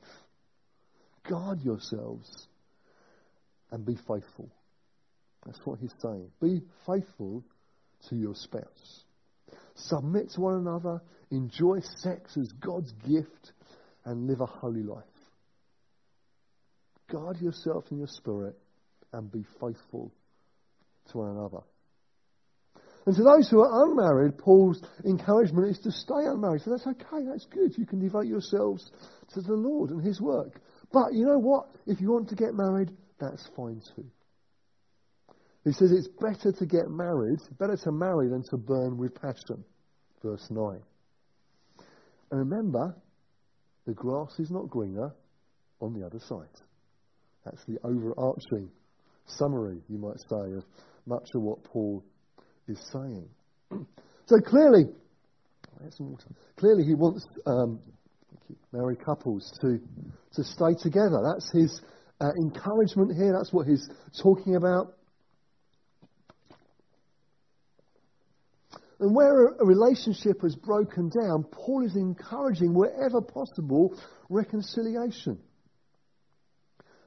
Guard 1.29 1.61
yourselves 1.63 2.49
and 3.71 3.87
be 3.87 3.95
faithful. 3.95 4.51
That's 5.47 5.61
what 5.65 5.79
he's 5.79 5.95
saying. 6.01 6.31
Be 6.41 6.61
faithful 6.87 7.45
to 8.09 8.17
your 8.17 8.35
spouse. 8.35 9.05
Submit 9.75 10.31
to 10.31 10.41
one 10.41 10.55
another, 10.55 11.01
enjoy 11.31 11.79
sex 11.99 12.37
as 12.37 12.49
God's 12.61 12.93
gift, 13.09 13.53
and 14.05 14.27
live 14.27 14.41
a 14.41 14.47
holy 14.47 14.83
life. 14.83 15.05
Guard 17.13 17.43
yourself 17.43 17.85
in 17.91 17.99
your 17.99 18.07
spirit 18.07 18.57
and 19.13 19.31
be 19.31 19.45
faithful 19.61 20.11
to 21.11 21.19
one 21.19 21.37
another. 21.37 21.61
And 23.05 23.15
to 23.15 23.23
those 23.23 23.51
who 23.51 23.61
are 23.61 23.85
unmarried, 23.85 24.39
Paul's 24.39 24.83
encouragement 25.05 25.69
is 25.69 25.79
to 25.81 25.91
stay 25.91 26.25
unmarried. 26.25 26.63
So 26.63 26.71
that's 26.71 26.87
okay, 26.87 27.27
that's 27.29 27.45
good. 27.47 27.77
You 27.77 27.85
can 27.85 27.99
devote 27.99 28.27
yourselves 28.27 28.91
to 29.35 29.43
the 29.43 29.53
Lord 29.53 29.91
and 29.91 30.03
His 30.03 30.23
work. 30.23 30.59
But 30.91 31.13
you 31.13 31.27
know 31.27 31.39
what? 31.39 31.67
If 31.87 32.01
you 32.01 32.11
want 32.11 32.31
to 32.31 32.35
get 32.35 32.55
married, 32.55 32.91
that's 33.21 33.47
fine 33.55 33.83
too. 33.95 34.07
He 35.65 35.73
says 35.73 35.93
it's 35.93 36.09
better 36.09 36.53
to 36.53 36.67
get 36.67 36.89
married, 36.89 37.41
better 37.59 37.77
to 37.77 37.93
marry 37.93 38.29
than 38.29 38.43
to 38.51 38.57
burn 38.57 38.97
with 38.97 39.21
passion. 39.21 39.65
Verse 40.23 40.47
9. 40.51 40.81
And 42.31 42.41
remember, 42.41 42.97
the 43.87 43.93
grass 43.93 44.39
is 44.39 44.51
not 44.51 44.71
greener 44.71 45.13
on 45.81 45.93
the 45.93 46.07
other 46.07 46.21
side. 46.21 46.49
That's 47.45 47.65
the 47.67 47.79
overarching 47.85 48.71
summary, 49.27 49.79
you 49.89 49.99
might 49.99 50.19
say, 50.21 50.57
of 50.57 50.65
much 51.07 51.29
of 51.35 51.43
what 51.43 51.65
Paul 51.65 52.05
is 52.69 52.79
saying. 52.93 53.29
so 54.27 54.37
clearly, 54.41 54.85
clearly 56.57 56.85
he 56.85 56.95
wants 56.95 57.27
um, 57.47 57.81
married 58.73 59.05
couples 59.05 59.59
to, 59.61 59.81
to 60.35 60.45
stay 60.45 60.75
together. 60.81 61.21
That's 61.23 61.51
his 61.53 61.81
uh, 62.21 62.31
encouragement 62.41 63.17
here. 63.17 63.33
That's 63.37 63.53
what 63.53 63.67
he's 63.67 63.89
talking 64.23 64.57
about. 64.57 64.95
And 69.01 69.17
where 69.17 69.49
a 69.49 69.67
relationship 69.67 70.43
has 70.43 70.55
broken 70.55 71.11
down, 71.11 71.43
Paul 71.51 71.85
is 71.85 71.97
encouraging, 71.97 72.73
wherever 72.73 73.21
possible, 73.21 73.99
reconciliation. 74.29 75.41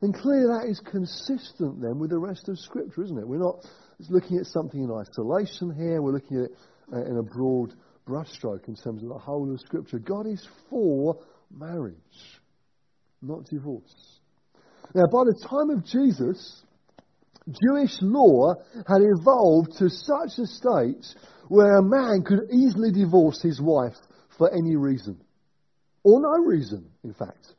And 0.02 0.14
clearly 0.14 0.48
that 0.48 0.70
is 0.70 0.80
consistent 0.80 1.82
then 1.82 2.00
with 2.00 2.10
the 2.10 2.20
rest 2.20 2.50
of 2.50 2.60
Scripture, 2.60 3.04
isn't 3.04 3.18
it? 3.18 3.28
We're 3.28 3.38
not 3.38 3.66
looking 4.10 4.38
at 4.38 4.46
something 4.46 4.84
in 4.84 4.92
isolation 4.92 5.74
here, 5.74 6.02
we're 6.02 6.12
looking 6.12 6.38
at 6.38 6.44
it 6.46 6.52
uh, 6.94 7.06
in 7.06 7.18
a 7.18 7.24
broad 7.24 7.74
brushstroke 8.08 8.68
in 8.68 8.76
terms 8.76 9.02
of 9.04 9.10
the 9.10 9.18
whole 9.18 9.52
of 9.52 9.60
Scripture. 9.62 10.00
God 10.00 10.28
is 10.28 10.46
for 10.70 11.18
marriage, 11.50 11.96
not 13.22 13.46
divorce. 13.46 14.20
Now, 14.94 15.06
by 15.12 15.24
the 15.24 15.48
time 15.50 15.70
of 15.72 15.86
Jesus, 15.86 16.62
Jewish 17.48 17.98
law 18.02 18.56
had 18.88 19.02
evolved 19.02 19.78
to 19.80 19.90
such 19.90 20.38
a 20.40 20.46
state 20.46 21.06
where 21.48 21.78
a 21.78 21.84
man 21.84 22.24
could 22.24 22.50
easily 22.52 22.92
divorce 22.92 23.42
his 23.42 23.62
wife 23.62 23.96
for 24.38 24.52
any 24.54 24.76
reason. 24.76 25.20
Or 26.04 26.22
no 26.22 26.44
reason, 26.44 26.90
in 27.04 27.14
fact. 27.14 27.54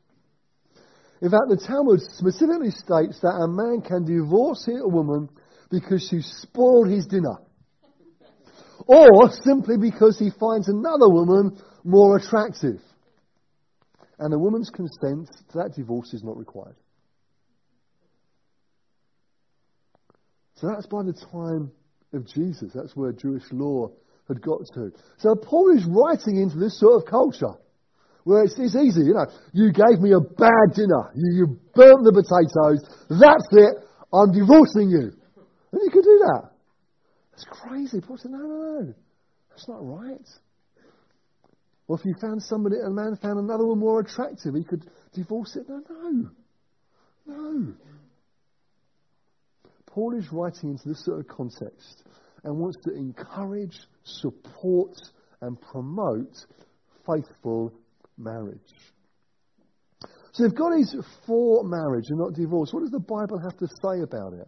In 1.21 1.31
fact, 1.31 1.49
the 1.49 1.57
Talmud 1.57 1.99
specifically 2.01 2.71
states 2.71 3.19
that 3.21 3.33
a 3.33 3.47
man 3.47 3.81
can 3.81 4.05
divorce 4.05 4.67
a 4.67 4.87
woman 4.87 5.29
because 5.71 6.07
she 6.07 6.21
spoiled 6.21 6.89
his 6.89 7.07
dinner. 7.07 7.37
Or 8.85 9.31
simply 9.43 9.77
because 9.77 10.19
he 10.19 10.29
finds 10.39 10.69
another 10.69 11.09
woman 11.09 11.59
more 11.83 12.17
attractive. 12.17 12.79
And 14.19 14.33
a 14.33 14.39
woman's 14.39 14.69
consent 14.69 15.29
to 15.51 15.57
that 15.57 15.73
divorce 15.75 16.13
is 16.13 16.23
not 16.23 16.37
required. 16.37 16.75
So 20.55 20.67
that's 20.67 20.87
by 20.87 21.03
the 21.03 21.13
time 21.13 21.71
of 22.13 22.27
Jesus. 22.27 22.71
That's 22.73 22.95
where 22.95 23.11
Jewish 23.11 23.43
law 23.51 23.91
had 24.27 24.41
got 24.41 24.61
to. 24.73 24.91
So 25.17 25.35
Paul 25.35 25.75
is 25.75 25.85
writing 25.85 26.41
into 26.41 26.57
this 26.57 26.79
sort 26.79 27.01
of 27.01 27.09
culture 27.09 27.55
where 28.27 28.43
it's, 28.43 28.59
it's 28.59 28.75
easy, 28.75 29.07
you 29.07 29.13
know. 29.13 29.25
You 29.53 29.71
gave 29.71 30.01
me 30.01 30.11
a 30.11 30.19
bad 30.19 30.75
dinner. 30.75 31.15
You, 31.15 31.31
you 31.31 31.45
burnt 31.73 32.03
the 32.03 32.11
potatoes. 32.11 32.83
That's 33.07 33.47
it. 33.51 33.87
I'm 34.11 34.33
divorcing 34.33 34.89
you. 34.89 35.15
And 35.71 35.81
you 35.81 35.89
could 35.89 36.03
do 36.03 36.19
that. 36.27 36.51
That's 37.31 37.45
crazy. 37.49 38.01
Paul 38.01 38.17
said, 38.17 38.31
no, 38.31 38.39
no, 38.39 38.47
no. 38.47 38.93
That's 39.49 39.69
not 39.69 39.79
right. 39.79 40.27
Well, 41.87 41.97
if 41.97 42.03
you 42.03 42.15
found 42.19 42.43
somebody, 42.43 42.75
a 42.85 42.89
man 42.89 43.17
found 43.21 43.39
another 43.39 43.65
one 43.65 43.79
more 43.79 44.01
attractive, 44.01 44.53
he 44.55 44.63
could 44.65 44.83
divorce 45.13 45.55
it. 45.55 45.69
No, 45.69 45.81
no. 45.89 46.29
No. 47.27 47.73
Paul 49.85 50.17
is 50.17 50.27
writing 50.33 50.71
into 50.71 50.89
this 50.89 51.05
sort 51.05 51.21
of 51.21 51.27
context 51.29 52.03
and 52.43 52.57
wants 52.57 52.77
to 52.83 52.93
encourage, 52.93 53.77
support, 54.03 54.97
and 55.39 55.59
promote 55.61 56.35
faithful 57.07 57.71
marriage. 58.17 58.59
So 60.33 60.45
if 60.45 60.53
God 60.53 60.79
is 60.79 60.95
for 61.25 61.63
marriage 61.63 62.05
and 62.09 62.19
not 62.19 62.33
divorce, 62.33 62.71
what 62.71 62.81
does 62.81 62.91
the 62.91 62.99
Bible 62.99 63.39
have 63.39 63.57
to 63.57 63.67
say 63.81 64.01
about 64.01 64.33
it? 64.33 64.47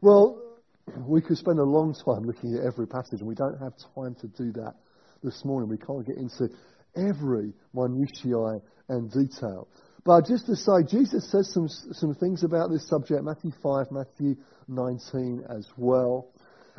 Well, 0.00 0.40
we 1.06 1.20
could 1.20 1.36
spend 1.36 1.58
a 1.58 1.64
long 1.64 1.94
time 1.94 2.24
looking 2.24 2.54
at 2.54 2.64
every 2.64 2.86
passage, 2.86 3.20
and 3.20 3.28
we 3.28 3.34
don't 3.34 3.58
have 3.58 3.72
time 3.94 4.14
to 4.20 4.28
do 4.28 4.52
that 4.52 4.74
this 5.22 5.44
morning. 5.44 5.68
We 5.68 5.78
can't 5.78 6.06
get 6.06 6.16
into 6.16 6.48
every 6.96 7.52
minutiae 7.74 8.60
and 8.88 9.10
detail. 9.10 9.68
But 10.04 10.26
just 10.26 10.46
to 10.46 10.56
say, 10.56 10.72
Jesus 10.88 11.30
says 11.30 11.50
some, 11.52 11.68
some 11.68 12.14
things 12.14 12.44
about 12.44 12.70
this 12.70 12.86
subject, 12.88 13.24
Matthew 13.24 13.52
5, 13.62 13.86
Matthew 13.90 14.36
19 14.68 15.44
as 15.48 15.66
well. 15.78 16.28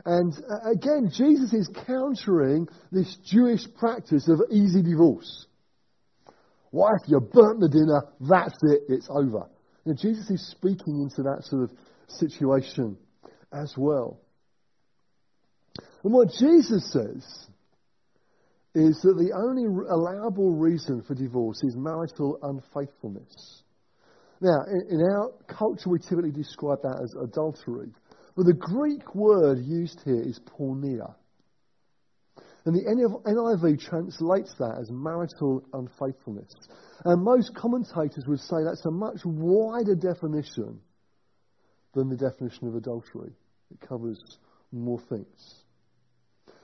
And 0.05 0.33
uh, 0.33 0.71
again, 0.71 1.11
Jesus 1.11 1.53
is 1.53 1.69
countering 1.87 2.67
this 2.91 3.17
Jewish 3.25 3.61
practice 3.79 4.27
of 4.27 4.41
easy 4.51 4.83
divorce. 4.83 5.47
Wife, 6.75 7.07
you 7.07 7.21
burnt 7.21 7.61
the 7.61 7.69
dinner, 7.69 8.03
that's 8.19 8.59
it, 8.63 8.81
it's 8.89 9.07
over. 9.09 9.47
No, 9.85 9.93
Jesus 9.93 10.29
is 10.29 10.45
speaking 10.51 11.01
into 11.01 11.23
that 11.23 11.45
sort 11.45 11.63
of 11.63 11.71
situation 12.09 12.97
as 13.53 13.73
well. 13.77 14.19
And 16.03 16.13
what 16.13 16.27
Jesus 16.37 16.91
says 16.91 17.23
is 18.75 18.99
that 19.03 19.15
the 19.15 19.31
only 19.33 19.63
allowable 19.89 20.57
reason 20.57 21.01
for 21.07 21.15
divorce 21.15 21.63
is 21.63 21.77
marital 21.77 22.39
unfaithfulness. 22.43 23.63
Now, 24.41 24.65
in, 24.67 24.99
in 24.99 25.01
our 25.01 25.31
culture, 25.47 25.89
we 25.89 25.99
typically 25.99 26.31
describe 26.31 26.81
that 26.81 26.99
as 27.01 27.15
adultery. 27.23 27.87
But 28.35 28.47
the 28.47 28.53
Greek 28.53 29.15
word 29.15 29.59
used 29.59 30.01
here 30.03 30.21
is 30.21 30.41
porneia. 30.41 31.15
And 32.65 32.75
the 32.75 32.83
NIV 32.83 33.79
translates 33.79 34.55
that 34.57 34.77
as 34.81 34.89
marital 34.89 35.63
unfaithfulness. 35.73 36.51
And 37.03 37.23
most 37.23 37.53
commentators 37.55 38.25
would 38.27 38.39
say 38.39 38.63
that's 38.63 38.85
a 38.85 38.91
much 38.91 39.19
wider 39.23 39.93
definition 39.93 40.79
than 41.93 42.09
the 42.09 42.17
definition 42.17 42.67
of 42.67 42.75
adultery. 42.75 43.31
It 43.71 43.87
covers 43.87 44.19
more 44.71 44.99
things. 45.09 45.63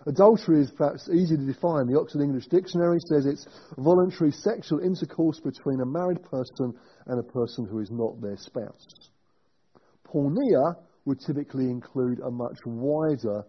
Adultery 0.07 0.61
is 0.61 0.71
perhaps 0.71 1.07
easy 1.09 1.37
to 1.37 1.45
define. 1.45 1.85
The 1.85 1.99
Oxford 1.99 2.23
English 2.23 2.47
Dictionary 2.47 2.97
says 3.07 3.27
it's 3.27 3.45
voluntary 3.77 4.31
sexual 4.31 4.79
intercourse 4.79 5.39
between 5.39 5.81
a 5.81 5.85
married 5.85 6.23
person 6.23 6.73
and 7.05 7.19
a 7.19 7.31
person 7.31 7.67
who 7.67 7.79
is 7.79 7.91
not 7.91 8.19
their 8.19 8.37
spouse. 8.37 8.87
Porneia 10.07 10.75
would 11.05 11.19
typically 11.19 11.65
include 11.65 12.19
a 12.19 12.31
much 12.31 12.57
wider 12.65 13.43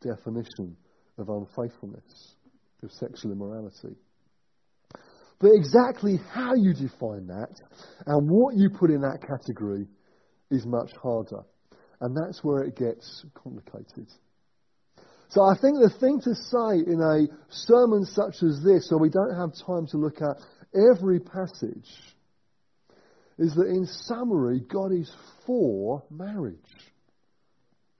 definition 0.00 0.76
of 1.18 1.28
unfaithfulness, 1.28 2.34
of 2.82 2.92
sexual 2.92 3.32
immorality. 3.32 3.96
But 5.38 5.50
exactly 5.54 6.18
how 6.32 6.54
you 6.54 6.72
define 6.72 7.26
that 7.26 7.60
and 8.06 8.30
what 8.30 8.56
you 8.56 8.70
put 8.70 8.90
in 8.90 9.02
that 9.02 9.20
category 9.20 9.86
is 10.50 10.64
much 10.64 10.92
harder. 11.02 11.42
And 12.00 12.16
that's 12.16 12.42
where 12.42 12.62
it 12.62 12.76
gets 12.76 13.24
complicated. 13.34 14.08
So 15.28 15.42
I 15.42 15.56
think 15.60 15.78
the 15.78 15.92
thing 15.98 16.20
to 16.20 16.34
say 16.34 16.90
in 16.90 17.00
a 17.00 17.26
sermon 17.50 18.04
such 18.04 18.42
as 18.42 18.62
this, 18.62 18.88
where 18.90 19.00
we 19.00 19.10
don't 19.10 19.34
have 19.34 19.50
time 19.66 19.86
to 19.88 19.96
look 19.96 20.22
at 20.22 20.36
every 20.74 21.20
passage, 21.20 21.90
is 23.38 23.54
that 23.54 23.66
in 23.66 23.86
summary, 23.86 24.60
God 24.60 24.92
is 24.92 25.12
for 25.46 26.02
marriage. 26.10 26.56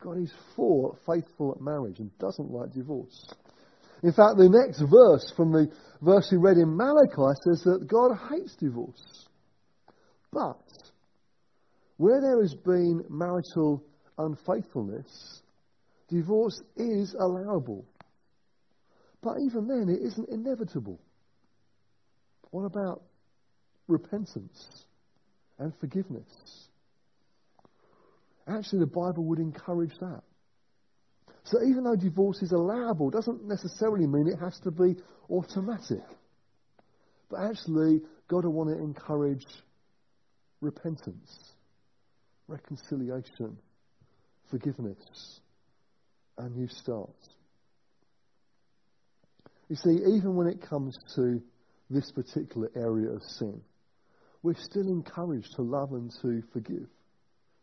God 0.02 0.18
is 0.22 0.32
for 0.54 0.96
faithful 1.06 1.56
marriage 1.60 1.98
and 1.98 2.16
doesn't 2.18 2.50
like 2.50 2.72
divorce. 2.72 3.26
In 4.02 4.12
fact, 4.12 4.36
the 4.36 4.48
next 4.48 4.80
verse 4.80 5.32
from 5.36 5.52
the 5.52 5.68
verse 6.02 6.28
we 6.30 6.38
read 6.38 6.58
in 6.58 6.76
Malachi 6.76 7.38
says 7.44 7.62
that 7.64 7.88
God 7.88 8.16
hates 8.30 8.54
divorce. 8.56 9.26
But 10.32 10.60
where 11.96 12.20
there 12.20 12.42
has 12.42 12.54
been 12.54 13.04
marital 13.08 13.82
unfaithfulness, 14.18 15.40
divorce 16.08 16.60
is 16.76 17.14
allowable. 17.18 17.86
But 19.22 19.38
even 19.44 19.66
then, 19.66 19.88
it 19.88 20.06
isn't 20.06 20.28
inevitable. 20.28 21.00
What 22.50 22.64
about 22.64 23.02
repentance 23.88 24.86
and 25.58 25.72
forgiveness? 25.80 26.68
Actually, 28.48 28.80
the 28.80 28.86
Bible 28.86 29.24
would 29.24 29.38
encourage 29.38 29.92
that. 30.00 30.22
So 31.44 31.62
even 31.62 31.84
though 31.84 31.96
divorce 31.96 32.42
is 32.42 32.52
allowable, 32.52 33.10
doesn't 33.10 33.46
necessarily 33.46 34.06
mean 34.06 34.28
it 34.28 34.38
has 34.38 34.58
to 34.60 34.70
be 34.70 34.96
automatic. 35.30 36.02
But 37.30 37.40
actually, 37.50 38.00
God 38.28 38.44
will 38.44 38.52
want 38.52 38.70
to 38.70 38.76
encourage 38.76 39.46
repentance, 40.60 41.54
reconciliation, 42.48 43.58
forgiveness, 44.50 45.40
and 46.38 46.56
new 46.56 46.68
starts. 46.68 47.28
You 49.68 49.76
see, 49.76 49.90
even 49.90 50.36
when 50.36 50.46
it 50.46 50.62
comes 50.62 50.96
to 51.16 51.42
this 51.90 52.10
particular 52.12 52.70
area 52.76 53.10
of 53.10 53.22
sin, 53.22 53.60
we're 54.42 54.54
still 54.54 54.88
encouraged 54.88 55.54
to 55.56 55.62
love 55.62 55.92
and 55.92 56.12
to 56.22 56.42
forgive. 56.52 56.86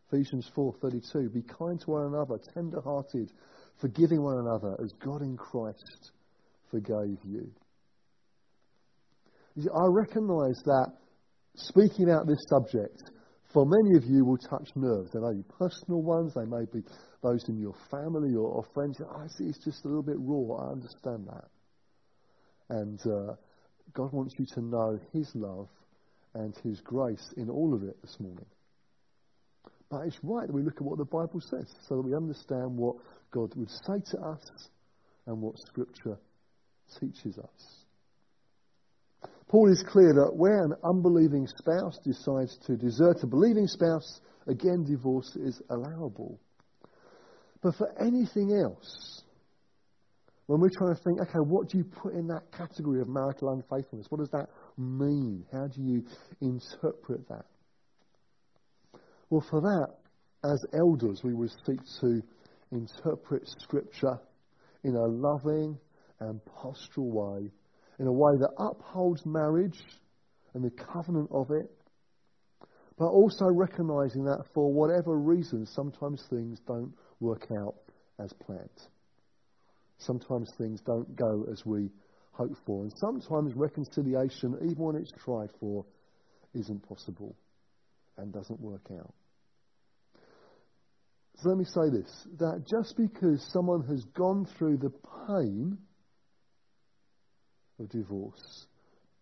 Ephesians 0.08 0.50
4:32 0.56 1.32
Be 1.32 1.42
kind 1.42 1.80
to 1.80 1.90
one 1.90 2.06
another, 2.06 2.38
tender-hearted, 2.54 3.32
forgiving 3.80 4.22
one 4.22 4.38
another 4.38 4.76
as 4.82 4.92
God 5.04 5.22
in 5.22 5.36
Christ 5.36 6.12
forgave 6.70 7.18
you. 7.24 7.50
you 9.54 9.62
see, 9.62 9.68
I 9.70 9.86
recognize 9.86 10.60
that 10.64 10.92
speaking 11.56 12.08
about 12.08 12.26
this 12.26 12.42
subject 12.48 13.00
for 13.54 13.64
many 13.64 13.96
of 13.96 14.04
you 14.04 14.24
will 14.24 14.36
touch 14.36 14.68
nerves. 14.74 15.12
They 15.12 15.20
may 15.20 15.36
be 15.36 15.44
personal 15.56 16.02
ones, 16.02 16.34
they 16.34 16.44
may 16.44 16.64
be 16.72 16.82
those 17.22 17.48
in 17.48 17.56
your 17.56 17.74
family 17.88 18.34
or, 18.34 18.48
or 18.48 18.66
friends. 18.74 19.00
I 19.00 19.28
see 19.28 19.44
it's 19.44 19.64
just 19.64 19.84
a 19.84 19.88
little 19.88 20.02
bit 20.02 20.16
raw. 20.18 20.66
I 20.66 20.72
understand 20.72 21.28
that. 21.28 21.44
And 22.68 23.00
uh, 23.06 23.34
God 23.92 24.12
wants 24.12 24.34
you 24.38 24.46
to 24.54 24.60
know 24.60 24.98
His 25.12 25.30
love 25.36 25.68
and 26.34 26.52
His 26.64 26.80
grace 26.80 27.32
in 27.36 27.48
all 27.48 27.72
of 27.74 27.84
it 27.84 27.96
this 28.02 28.16
morning. 28.18 28.46
But 29.94 30.08
it's 30.08 30.18
right 30.24 30.48
that 30.48 30.52
we 30.52 30.62
look 30.62 30.78
at 30.78 30.82
what 30.82 30.98
the 30.98 31.04
Bible 31.04 31.40
says 31.40 31.72
so 31.88 31.94
that 31.94 32.02
we 32.02 32.16
understand 32.16 32.76
what 32.76 32.96
God 33.30 33.54
would 33.54 33.70
say 33.70 34.00
to 34.10 34.18
us 34.22 34.40
and 35.26 35.40
what 35.40 35.56
Scripture 35.56 36.18
teaches 36.98 37.38
us. 37.38 37.84
Paul 39.46 39.70
is 39.70 39.84
clear 39.86 40.12
that 40.14 40.34
where 40.34 40.64
an 40.64 40.74
unbelieving 40.82 41.46
spouse 41.46 41.96
decides 42.04 42.58
to 42.66 42.76
desert 42.76 43.22
a 43.22 43.28
believing 43.28 43.68
spouse, 43.68 44.20
again, 44.48 44.84
divorce 44.84 45.36
is 45.36 45.62
allowable. 45.70 46.40
But 47.62 47.76
for 47.76 47.94
anything 48.02 48.50
else, 48.52 49.22
when 50.46 50.58
we're 50.58 50.70
trying 50.76 50.96
to 50.96 51.02
think, 51.04 51.20
okay, 51.20 51.38
what 51.38 51.68
do 51.68 51.78
you 51.78 51.84
put 51.84 52.14
in 52.14 52.26
that 52.26 52.50
category 52.50 53.00
of 53.00 53.06
marital 53.06 53.50
unfaithfulness? 53.50 54.08
What 54.10 54.18
does 54.18 54.30
that 54.30 54.48
mean? 54.76 55.46
How 55.52 55.68
do 55.68 55.80
you 55.80 56.04
interpret 56.40 57.28
that? 57.28 57.44
Well, 59.30 59.44
for 59.50 59.60
that, 59.62 59.88
as 60.44 60.64
elders, 60.72 61.22
we 61.24 61.34
would 61.34 61.50
seek 61.66 61.80
to 62.00 62.22
interpret 62.70 63.48
Scripture 63.60 64.18
in 64.82 64.94
a 64.94 65.06
loving 65.06 65.78
and 66.20 66.40
pastoral 66.44 67.10
way, 67.10 67.50
in 67.98 68.06
a 68.06 68.12
way 68.12 68.36
that 68.38 68.50
upholds 68.58 69.24
marriage 69.24 69.82
and 70.52 70.62
the 70.62 70.70
covenant 70.70 71.30
of 71.32 71.50
it, 71.50 71.70
but 72.98 73.06
also 73.06 73.46
recognizing 73.46 74.24
that 74.24 74.44
for 74.52 74.72
whatever 74.72 75.18
reason, 75.18 75.66
sometimes 75.66 76.22
things 76.28 76.60
don't 76.66 76.92
work 77.20 77.48
out 77.58 77.74
as 78.18 78.32
planned. 78.34 78.68
Sometimes 79.98 80.52
things 80.58 80.80
don't 80.82 81.16
go 81.16 81.46
as 81.50 81.64
we 81.64 81.90
hope 82.32 82.56
for, 82.66 82.82
and 82.82 82.92
sometimes 82.98 83.54
reconciliation, 83.54 84.56
even 84.62 84.84
when 84.84 84.96
it's 84.96 85.12
tried 85.12 85.50
for, 85.58 85.84
isn't 86.52 86.86
possible 86.86 87.34
and 88.18 88.32
doesn't 88.32 88.60
work 88.60 88.86
out. 88.98 89.14
So 91.36 91.48
let 91.48 91.58
me 91.58 91.64
say 91.64 91.90
this 91.90 92.26
that 92.38 92.64
just 92.68 92.96
because 92.96 93.44
someone 93.52 93.84
has 93.88 94.04
gone 94.16 94.46
through 94.56 94.78
the 94.78 94.92
pain 95.26 95.76
of 97.80 97.88
divorce 97.90 98.66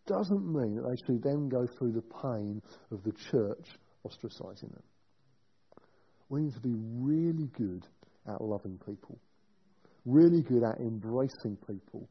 doesn't 0.07 0.53
mean 0.53 0.77
that 0.77 0.89
they 0.89 1.07
should 1.07 1.23
then 1.23 1.49
go 1.49 1.67
through 1.79 1.93
the 1.93 2.03
pain 2.23 2.61
of 2.91 3.03
the 3.05 3.13
church 3.31 3.67
ostracizing 4.07 4.73
them. 4.73 4.83
We 6.29 6.43
need 6.43 6.55
to 6.55 6.61
be 6.61 6.75
really 6.75 7.49
good 7.57 7.87
at 8.29 8.41
loving 8.41 8.79
people, 8.85 9.19
really 10.05 10.43
good 10.43 10.63
at 10.65 10.81
embracing 10.81 11.57
people. 11.67 12.09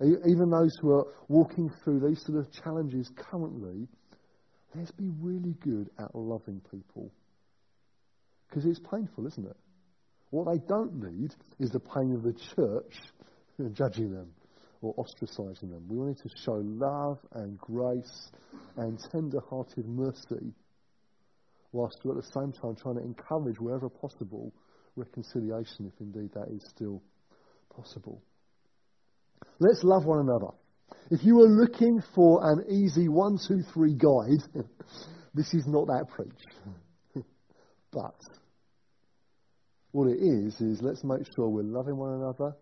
Even 0.00 0.50
those 0.50 0.76
who 0.80 0.92
are 0.92 1.06
walking 1.28 1.70
through 1.82 2.00
these 2.00 2.24
sort 2.24 2.38
of 2.38 2.52
challenges 2.52 3.10
currently, 3.16 3.86
let's 4.74 4.90
be 4.92 5.08
really 5.20 5.54
good 5.60 5.90
at 5.98 6.14
loving 6.14 6.60
people. 6.70 7.12
Because 8.48 8.64
it's 8.66 8.80
painful, 8.90 9.26
isn't 9.26 9.46
it? 9.46 9.56
What 10.30 10.46
they 10.50 10.58
don't 10.66 10.94
need 10.94 11.34
is 11.58 11.70
the 11.70 11.80
pain 11.80 12.14
of 12.14 12.22
the 12.22 12.34
church 12.56 12.94
judging 13.74 14.12
them 14.12 14.28
or 14.80 14.94
ostracizing 14.96 15.70
them. 15.70 15.84
We 15.88 15.98
need 16.06 16.18
to 16.18 16.28
show 16.44 16.62
love 16.64 17.18
and 17.32 17.58
grace 17.58 18.30
and 18.76 18.98
tender 19.10 19.40
hearted 19.48 19.86
mercy, 19.86 20.52
whilst 21.72 21.98
we're 22.04 22.18
at 22.18 22.24
the 22.24 22.40
same 22.40 22.52
time 22.52 22.76
trying 22.76 22.96
to 22.96 23.02
encourage, 23.02 23.58
wherever 23.60 23.88
possible, 23.88 24.52
reconciliation, 24.96 25.86
if 25.86 26.00
indeed 26.00 26.30
that 26.34 26.48
is 26.48 26.66
still 26.68 27.02
possible. 27.74 28.22
Let's 29.58 29.82
love 29.82 30.04
one 30.04 30.20
another. 30.20 30.52
If 31.10 31.24
you 31.24 31.40
are 31.40 31.48
looking 31.48 32.02
for 32.14 32.40
an 32.42 32.64
easy 32.70 33.08
one, 33.08 33.38
two, 33.46 33.62
three 33.72 33.94
guide, 33.94 34.42
this 35.34 35.52
is 35.54 35.66
not 35.66 35.86
that 35.88 36.06
preach. 36.08 37.24
but 37.92 38.14
what 39.92 40.08
it 40.08 40.18
is, 40.20 40.60
is 40.60 40.80
let's 40.80 41.04
make 41.04 41.26
sure 41.34 41.48
we're 41.48 41.62
loving 41.62 41.96
one 41.96 42.14
another, 42.14 42.56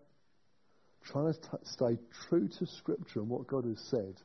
trying 1.05 1.33
to 1.33 1.39
t- 1.39 1.47
stay 1.63 1.97
true 2.27 2.49
to 2.59 2.65
Scripture 2.67 3.21
and 3.21 3.29
what 3.29 3.47
God 3.47 3.63
has 3.65 3.79
said, 3.89 4.15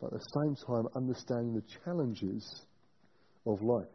but 0.00 0.12
at 0.12 0.20
the 0.20 0.40
same 0.40 0.56
time 0.56 0.86
understanding 0.94 1.54
the 1.54 1.64
challenges 1.84 2.62
of 3.44 3.60
life. 3.62 3.86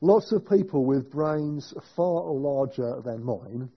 Lots 0.00 0.32
of 0.32 0.48
people 0.48 0.86
with 0.86 1.10
brains 1.10 1.74
far 1.94 2.24
larger 2.32 3.02
than 3.04 3.22
mine 3.22 3.70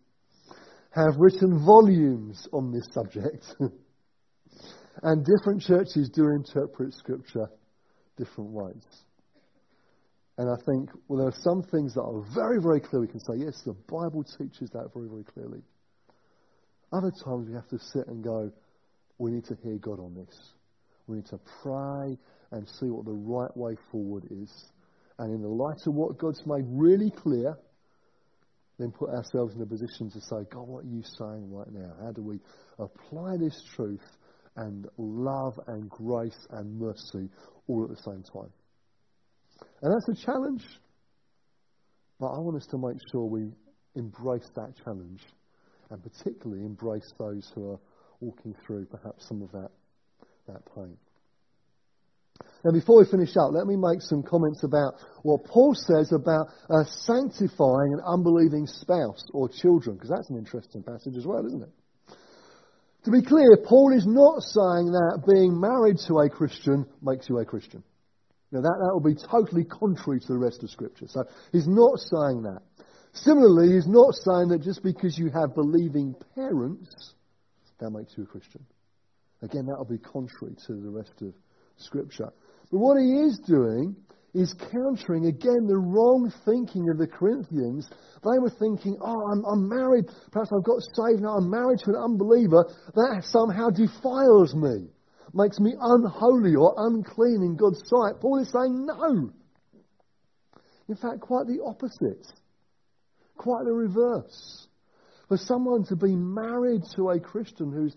have 0.95 1.15
written 1.17 1.65
volumes 1.65 2.47
on 2.53 2.71
this 2.71 2.85
subject. 2.91 3.45
and 5.03 5.25
different 5.25 5.61
churches 5.61 6.09
do 6.13 6.27
interpret 6.29 6.93
Scripture 6.93 7.49
different 8.17 8.51
ways. 8.51 8.83
And 10.37 10.49
I 10.49 10.55
think, 10.65 10.89
well, 11.07 11.19
there 11.19 11.27
are 11.27 11.41
some 11.43 11.63
things 11.63 11.93
that 11.93 12.01
are 12.01 12.23
very, 12.33 12.61
very 12.61 12.79
clear. 12.79 13.01
We 13.01 13.07
can 13.07 13.19
say, 13.19 13.33
yes, 13.37 13.61
the 13.65 13.73
Bible 13.87 14.23
teaches 14.23 14.69
that 14.71 14.89
very, 14.93 15.07
very 15.07 15.23
clearly. 15.23 15.61
Other 16.91 17.11
times 17.23 17.47
we 17.47 17.53
have 17.53 17.67
to 17.69 17.79
sit 17.79 18.07
and 18.07 18.23
go, 18.23 18.51
we 19.17 19.31
need 19.31 19.45
to 19.45 19.57
hear 19.63 19.77
God 19.77 19.99
on 19.99 20.15
this. 20.15 20.35
We 21.07 21.17
need 21.17 21.27
to 21.27 21.39
pray 21.61 22.17
and 22.51 22.67
see 22.67 22.87
what 22.87 23.05
the 23.05 23.11
right 23.11 23.55
way 23.55 23.75
forward 23.91 24.25
is. 24.29 24.51
And 25.19 25.33
in 25.33 25.41
the 25.41 25.47
light 25.47 25.85
of 25.85 25.93
what 25.93 26.17
God's 26.17 26.41
made 26.45 26.65
really 26.67 27.11
clear, 27.11 27.57
then 28.79 28.91
put 28.91 29.09
ourselves 29.09 29.55
in 29.55 29.61
a 29.61 29.65
position 29.65 30.09
to 30.11 30.19
say, 30.21 30.45
God, 30.51 30.67
what 30.67 30.85
are 30.85 30.87
you 30.87 31.03
saying 31.19 31.51
right 31.51 31.71
now? 31.71 31.93
How 32.01 32.11
do 32.11 32.21
we 32.21 32.39
apply 32.79 33.37
this 33.37 33.61
truth 33.75 34.05
and 34.55 34.87
love 34.97 35.59
and 35.67 35.89
grace 35.89 36.47
and 36.51 36.79
mercy 36.79 37.29
all 37.67 37.83
at 37.83 37.89
the 37.89 38.01
same 38.03 38.23
time? 38.23 38.51
And 39.81 39.93
that's 39.93 40.09
a 40.09 40.25
challenge. 40.25 40.63
But 42.19 42.27
I 42.27 42.39
want 42.39 42.57
us 42.57 42.67
to 42.71 42.77
make 42.77 42.97
sure 43.11 43.25
we 43.25 43.51
embrace 43.95 44.49
that 44.55 44.73
challenge 44.83 45.21
and 45.89 46.01
particularly 46.01 46.65
embrace 46.65 47.11
those 47.19 47.51
who 47.53 47.71
are 47.71 47.79
walking 48.19 48.55
through 48.65 48.85
perhaps 48.85 49.27
some 49.27 49.41
of 49.41 49.51
that, 49.51 49.69
that 50.47 50.61
pain. 50.73 50.97
Now, 52.63 52.71
before 52.71 52.99
we 52.99 53.05
finish 53.05 53.35
up, 53.35 53.51
let 53.51 53.67
me 53.67 53.75
make 53.75 54.01
some 54.01 54.23
comments 54.23 54.63
about 54.63 54.93
what 55.23 55.43
Paul 55.43 55.75
says 55.75 56.13
about 56.13 56.47
uh, 56.69 56.85
sanctifying 56.85 57.93
an 57.93 58.01
unbelieving 58.05 58.67
spouse 58.67 59.23
or 59.33 59.49
children, 59.49 59.97
because 59.97 60.09
that's 60.09 60.29
an 60.29 60.37
interesting 60.37 60.81
passage 60.81 61.17
as 61.17 61.25
well, 61.25 61.45
isn't 61.45 61.63
it? 61.63 61.69
To 63.05 63.11
be 63.11 63.21
clear, 63.21 63.57
Paul 63.65 63.91
is 63.93 64.07
not 64.07 64.41
saying 64.41 64.93
that 64.93 65.23
being 65.27 65.59
married 65.59 65.97
to 66.07 66.19
a 66.19 66.29
Christian 66.29 66.85
makes 67.01 67.27
you 67.27 67.37
a 67.39 67.45
Christian. 67.45 67.83
Now 68.53 68.61
that, 68.61 68.77
that 68.79 68.93
will 68.93 69.01
be 69.01 69.19
totally 69.19 69.65
contrary 69.65 70.21
to 70.21 70.27
the 70.27 70.37
rest 70.37 70.63
of 70.63 70.69
Scripture. 70.69 71.07
So 71.09 71.25
he's 71.51 71.67
not 71.67 71.99
saying 71.99 72.43
that. 72.43 72.61
Similarly, 73.11 73.73
he's 73.73 73.87
not 73.87 74.13
saying 74.13 74.49
that 74.49 74.61
just 74.63 74.83
because 74.83 75.17
you 75.17 75.29
have 75.31 75.53
believing 75.53 76.15
parents, 76.33 77.13
that 77.79 77.89
makes 77.89 78.13
you 78.15 78.23
a 78.23 78.27
Christian. 78.27 78.65
Again, 79.41 79.65
that 79.65 79.77
will 79.77 79.85
be 79.85 79.97
contrary 79.97 80.55
to 80.67 80.73
the 80.73 80.89
rest 80.89 81.09
of 81.09 81.15
Scripture. 81.17 81.39
But 82.71 82.77
what 82.79 82.97
he 82.99 83.21
is 83.21 83.39
doing 83.45 83.95
is 84.33 84.53
countering 84.71 85.27
again 85.27 85.67
the 85.67 85.77
wrong 85.77 86.31
thinking 86.45 86.89
of 86.89 86.97
the 86.97 87.07
Corinthians. 87.07 87.87
They 88.23 88.39
were 88.39 88.49
thinking, 88.49 88.97
oh, 88.99 89.31
I'm, 89.31 89.45
I'm, 89.45 89.69
married, 89.69 90.05
perhaps 90.31 90.51
I've 90.51 90.63
got 90.63 90.81
saved 90.95 91.21
now, 91.21 91.37
I'm 91.37 91.49
married 91.49 91.79
to 91.79 91.91
an 91.91 91.97
unbeliever, 91.97 92.65
that 92.95 93.23
somehow 93.25 93.69
defiles 93.69 94.55
me 94.55 94.89
makes 95.33 95.59
me 95.59 95.73
unholy 95.79 96.55
or 96.55 96.73
unclean 96.77 97.41
in 97.43 97.55
God's 97.55 97.81
sight. 97.85 98.19
Paul 98.21 98.39
is 98.39 98.51
saying 98.51 98.85
no. 98.85 99.31
In 100.89 100.95
fact, 100.95 101.21
quite 101.21 101.47
the 101.47 101.63
opposite. 101.65 102.25
Quite 103.37 103.65
the 103.65 103.73
reverse. 103.73 104.67
For 105.27 105.37
someone 105.37 105.85
to 105.85 105.95
be 105.95 106.15
married 106.15 106.83
to 106.95 107.09
a 107.09 107.19
Christian 107.19 107.71
who's 107.71 107.95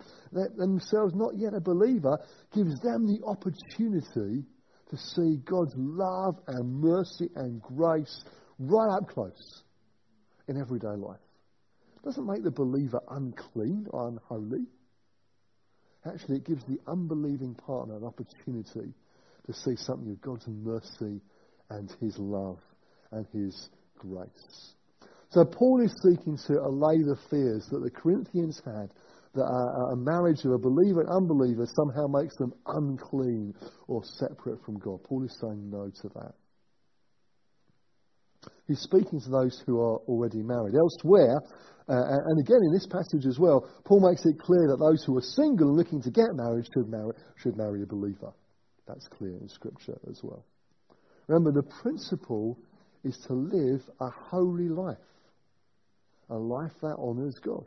themselves 0.57 1.15
not 1.15 1.37
yet 1.37 1.55
a 1.55 1.61
believer 1.61 2.19
gives 2.55 2.81
them 2.81 3.07
the 3.07 3.25
opportunity 3.27 4.45
to 4.91 4.97
see 4.97 5.39
God's 5.45 5.75
love 5.77 6.39
and 6.47 6.81
mercy 6.81 7.29
and 7.35 7.61
grace 7.61 8.25
right 8.59 8.97
up 8.97 9.09
close 9.09 9.63
in 10.49 10.61
everyday 10.61 10.95
life. 10.97 11.19
It 11.97 12.05
doesn't 12.05 12.27
make 12.27 12.45
the 12.45 12.53
believer 12.53 13.01
unclean 13.11 13.87
or 13.91 14.09
unholy. 14.09 14.67
Actually, 16.05 16.37
it 16.37 16.47
gives 16.47 16.65
the 16.65 16.79
unbelieving 16.87 17.55
partner 17.55 17.97
an 17.97 18.05
opportunity 18.05 18.95
to 19.47 19.53
see 19.53 19.75
something 19.75 20.13
of 20.13 20.21
God's 20.21 20.47
mercy 20.47 21.21
and 21.69 21.93
His 22.01 22.17
love 22.19 22.61
and 23.11 23.27
His 23.33 23.69
grace. 23.99 24.76
So 25.31 25.45
Paul 25.45 25.83
is 25.83 25.93
seeking 26.03 26.39
to 26.47 26.61
allay 26.61 27.03
the 27.03 27.19
fears 27.31 27.67
that 27.71 27.83
the 27.83 27.91
Corinthians 27.91 28.61
had 28.65 28.91
that 29.35 29.45
a, 29.93 29.97
marriage 29.97 30.45
of 30.45 30.53
a 30.53 30.59
believer 30.59 31.03
and 31.03 31.11
unbeliever 31.11 31.67
somehow 31.77 32.07
makes 32.09 32.37
them 32.37 32.55
unclean 32.67 33.55
or 33.87 34.03
separate 34.05 34.65
from 34.65 34.79
God. 34.79 35.03
Paul 35.05 35.25
is 35.25 35.37
saying 35.41 35.71
no 35.71 35.91
to 36.03 36.09
that. 36.15 36.35
He's 38.67 38.81
speaking 38.81 39.21
to 39.21 39.31
those 39.31 39.63
who 39.67 39.79
are 39.81 39.99
already 40.09 40.43
married. 40.43 40.75
Elsewhere, 40.75 41.37
uh, 41.89 42.19
and 42.27 42.41
again 42.41 42.61
in 42.67 42.73
this 42.73 42.87
passage 42.87 43.27
as 43.27 43.39
well, 43.39 43.69
Paul 43.85 44.09
makes 44.09 44.25
it 44.25 44.39
clear 44.39 44.67
that 44.69 44.79
those 44.79 45.05
who 45.05 45.17
are 45.19 45.23
single 45.23 45.69
and 45.69 45.77
looking 45.77 46.03
to 46.03 46.11
get 46.11 46.35
married 46.35 46.67
should 46.73 46.89
marry, 46.89 47.13
should 47.37 47.57
marry 47.57 47.83
a 47.83 47.87
believer. 47.87 48.33
That's 48.89 49.07
clear 49.09 49.37
in 49.37 49.49
Scripture 49.49 49.99
as 50.09 50.21
well. 50.23 50.45
Remember, 51.29 51.53
the 51.53 51.69
principle 51.83 52.59
is 53.05 53.17
to 53.27 53.35
live 53.35 53.83
a 54.01 54.09
holy 54.11 54.69
life, 54.69 54.99
a 56.29 56.37
life 56.37 56.73
that 56.83 56.97
honours 56.97 57.39
God. 57.45 57.67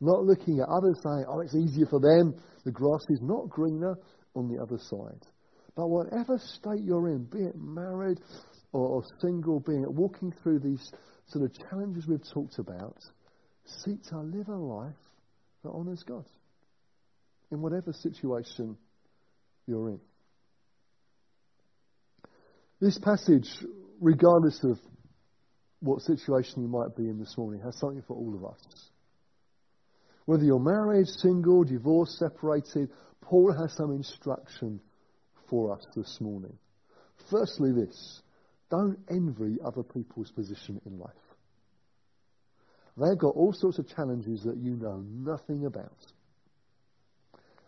Not 0.00 0.24
looking 0.24 0.60
at 0.60 0.68
others 0.68 0.98
saying, 1.02 1.24
oh, 1.28 1.40
it's 1.40 1.54
easier 1.54 1.86
for 1.86 2.00
them. 2.00 2.34
The 2.64 2.72
grass 2.72 3.04
is 3.08 3.20
not 3.22 3.48
greener 3.48 3.96
on 4.34 4.48
the 4.48 4.60
other 4.60 4.78
side. 4.78 5.26
But 5.76 5.88
whatever 5.88 6.38
state 6.38 6.82
you're 6.82 7.08
in, 7.08 7.24
be 7.24 7.38
it 7.38 7.56
married 7.56 8.18
or, 8.72 8.88
or 8.88 9.02
single, 9.20 9.60
being 9.60 9.84
walking 9.88 10.32
through 10.42 10.60
these 10.60 10.92
sort 11.28 11.44
of 11.44 11.68
challenges 11.70 12.06
we've 12.06 12.20
talked 12.32 12.58
about, 12.58 12.96
seek 13.64 14.02
to 14.04 14.18
live 14.20 14.48
a 14.48 14.56
life 14.56 14.94
that 15.62 15.70
honours 15.70 16.02
God 16.06 16.26
in 17.50 17.60
whatever 17.60 17.92
situation 17.92 18.76
you're 19.66 19.90
in. 19.90 20.00
This 22.80 22.98
passage, 22.98 23.48
regardless 24.00 24.62
of 24.64 24.78
what 25.80 26.00
situation 26.02 26.62
you 26.62 26.68
might 26.68 26.96
be 26.96 27.08
in 27.08 27.18
this 27.18 27.36
morning, 27.36 27.60
has 27.62 27.76
something 27.78 28.02
for 28.06 28.16
all 28.16 28.34
of 28.34 28.44
us. 28.44 28.90
Whether 30.26 30.44
you're 30.44 30.58
married, 30.58 31.06
single, 31.06 31.64
divorced, 31.64 32.18
separated, 32.18 32.88
Paul 33.20 33.52
has 33.52 33.72
some 33.76 33.92
instruction 33.92 34.80
for 35.50 35.72
us 35.72 35.86
this 35.94 36.18
morning. 36.20 36.56
Firstly, 37.30 37.72
this 37.72 38.22
don't 38.70 38.98
envy 39.10 39.58
other 39.64 39.82
people's 39.82 40.30
position 40.30 40.80
in 40.86 40.98
life. 40.98 41.12
They've 42.96 43.18
got 43.18 43.34
all 43.34 43.52
sorts 43.52 43.78
of 43.78 43.88
challenges 43.88 44.42
that 44.44 44.56
you 44.56 44.76
know 44.76 45.04
nothing 45.08 45.66
about. 45.66 45.98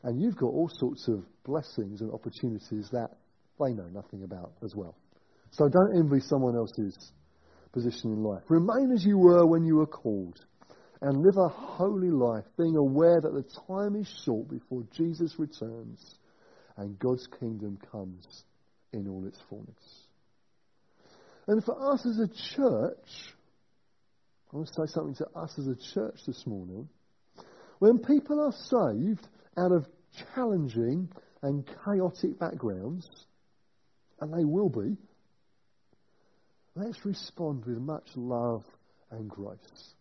And 0.03 0.21
you've 0.21 0.37
got 0.37 0.47
all 0.47 0.71
sorts 0.73 1.09
of 1.09 1.25
blessings 1.45 2.01
and 2.01 2.13
opportunities 2.13 2.89
that 2.93 3.11
they 3.61 3.73
know 3.73 3.89
nothing 3.93 4.23
about 4.23 4.53
as 4.65 4.75
well. 4.75 4.97
So 5.51 5.69
don't 5.69 5.97
envy 5.97 6.21
someone 6.21 6.55
else's 6.55 7.13
position 7.77 8.11
in 8.11 8.23
life. 8.23 8.43
Remain 8.49 8.91
as 8.95 9.05
you 9.05 9.19
were 9.19 9.45
when 9.47 9.63
you 9.67 9.77
were 9.77 9.87
called 9.87 10.41
and 11.03 11.23
live 11.23 11.37
a 11.37 11.49
holy 11.49 12.11
life, 12.11 12.45
being 12.57 12.75
aware 12.75 13.21
that 13.21 13.35
the 13.35 13.45
time 13.69 13.97
is 13.97 14.09
short 14.25 14.49
before 14.49 14.83
Jesus 14.97 15.35
returns 15.39 16.17
and 16.79 16.99
God's 16.99 17.29
kingdom 17.39 17.79
comes 17.93 18.45
in 18.95 19.07
all 19.09 19.27
its 19.27 19.39
fullness. 19.51 20.07
And 21.49 21.63
for 21.63 21.93
us 21.93 22.07
as 22.07 22.19
a 22.19 22.29
church, 22.57 23.35
I 24.51 24.57
want 24.57 24.69
to 24.69 24.75
say 24.75 24.93
something 24.93 25.15
to 25.17 25.27
us 25.39 25.53
as 25.59 25.67
a 25.67 25.77
church 25.95 26.21
this 26.27 26.47
morning. 26.47 26.89
When 27.79 27.99
people 27.99 28.41
are 28.41 28.53
saved 28.53 29.29
out 29.59 29.73
of 29.73 29.87
challenging 30.35 31.11
and 31.43 31.69
chaotic 31.85 32.39
backgrounds, 32.39 33.07
and 34.21 34.33
they 34.33 34.45
will 34.47 34.71
be, 34.71 34.97
let's 36.77 37.05
respond 37.05 37.65
with 37.65 37.79
much 37.79 38.09
love 38.15 38.65
and 39.11 39.29
grace. 39.29 39.95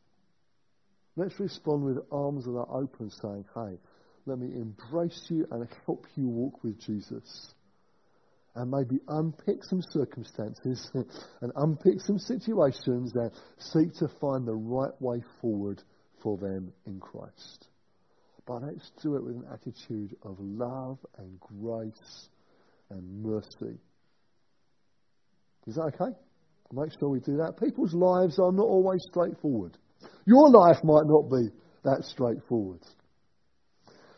Let's 1.16 1.40
respond 1.40 1.84
with 1.86 2.04
arms 2.12 2.46
that 2.46 2.52
are 2.52 2.82
open, 2.82 3.10
saying, 3.10 3.46
Hey, 3.56 3.78
let 4.26 4.38
me 4.38 4.48
embrace 4.54 5.28
you 5.30 5.48
and 5.52 5.68
help 5.86 6.06
you 6.16 6.28
walk 6.28 6.64
with 6.64 6.80
Jesus. 6.80 7.54
And 8.56 8.72
maybe 8.72 9.00
unpick 9.08 9.64
some 9.64 9.82
circumstances 9.92 10.90
and 11.42 11.52
unpick 11.56 12.00
some 12.00 12.20
situations 12.20 13.14
and 13.16 13.32
seek 13.58 13.94
to 13.96 14.08
find 14.20 14.48
the 14.48 14.54
right 14.54 14.94
way 15.02 15.22
forward 15.42 15.82
for 16.22 16.38
them 16.38 16.72
in 16.86 17.00
Christ. 17.00 17.68
But 18.46 18.64
let's 18.64 18.92
do 19.02 19.16
it 19.16 19.24
with 19.24 19.36
an 19.36 19.46
attitude 19.52 20.16
of 20.24 20.38
love 20.40 21.00
and 21.18 21.40
grace 21.40 22.30
and 22.90 23.24
mercy. 23.24 23.78
Is 25.68 25.76
that 25.76 25.94
okay? 26.00 26.16
Make 26.74 26.92
sure 27.00 27.10
we 27.10 27.20
do 27.20 27.38
that. 27.38 27.60
People's 27.60 27.94
lives 27.94 28.40
are 28.40 28.52
not 28.52 28.66
always 28.66 29.02
straightforward. 29.10 29.78
Your 30.26 30.50
life 30.50 30.84
might 30.84 31.06
not 31.06 31.30
be 31.30 31.50
that 31.84 32.04
straightforward. 32.04 32.82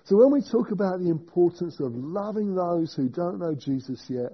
So 0.05 0.15
when 0.15 0.31
we 0.31 0.41
talk 0.41 0.71
about 0.71 0.99
the 0.99 1.09
importance 1.09 1.77
of 1.81 1.93
loving 1.93 2.55
those 2.55 2.93
who 2.95 3.09
don't 3.09 3.39
know 3.39 3.53
Jesus 3.53 4.01
yet, 4.09 4.31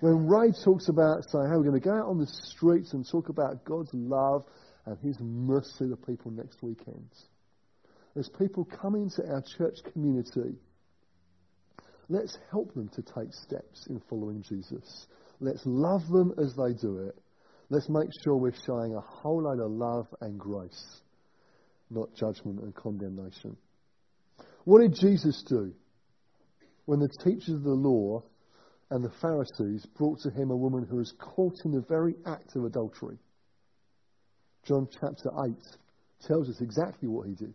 when 0.00 0.28
Ray 0.28 0.52
talks 0.64 0.88
about 0.88 1.24
saying, 1.30 1.46
hey, 1.46 1.56
we're 1.56 1.70
going 1.70 1.80
to 1.80 1.88
go 1.88 1.96
out 1.96 2.06
on 2.06 2.18
the 2.18 2.26
streets 2.26 2.92
and 2.92 3.04
talk 3.10 3.30
about 3.30 3.64
God's 3.64 3.90
love 3.94 4.44
and 4.84 4.98
His 4.98 5.16
mercy 5.20 5.88
to 5.88 5.96
people 5.96 6.30
next 6.30 6.62
weekend, 6.62 7.08
as 8.16 8.28
people 8.38 8.64
come 8.64 8.94
into 8.94 9.22
our 9.26 9.42
church 9.56 9.78
community, 9.92 10.58
let's 12.08 12.38
help 12.50 12.74
them 12.74 12.88
to 12.94 13.02
take 13.02 13.32
steps 13.32 13.86
in 13.88 14.00
following 14.08 14.42
Jesus. 14.42 15.06
Let's 15.40 15.62
love 15.64 16.06
them 16.08 16.34
as 16.38 16.54
they 16.54 16.74
do 16.74 16.98
it. 16.98 17.16
Let's 17.70 17.88
make 17.88 18.08
sure 18.24 18.36
we're 18.36 18.52
showing 18.66 18.94
a 18.94 19.00
whole 19.00 19.42
load 19.42 19.60
of 19.60 19.70
love 19.70 20.06
and 20.20 20.38
grace, 20.38 21.00
not 21.90 22.14
judgment 22.14 22.60
and 22.60 22.74
condemnation. 22.74 23.56
What 24.64 24.80
did 24.80 24.94
Jesus 24.94 25.42
do 25.48 25.72
when 26.86 27.00
the 27.00 27.10
teachers 27.24 27.54
of 27.54 27.62
the 27.62 27.70
law 27.70 28.22
and 28.90 29.04
the 29.04 29.12
Pharisees 29.20 29.86
brought 29.96 30.20
to 30.20 30.30
him 30.30 30.50
a 30.50 30.56
woman 30.56 30.86
who 30.88 30.96
was 30.96 31.12
caught 31.18 31.56
in 31.64 31.72
the 31.72 31.84
very 31.88 32.14
act 32.26 32.56
of 32.56 32.64
adultery? 32.64 33.18
John 34.66 34.88
chapter 34.90 35.30
8 35.46 35.54
tells 36.26 36.48
us 36.48 36.60
exactly 36.60 37.08
what 37.08 37.28
he 37.28 37.34
did. 37.34 37.54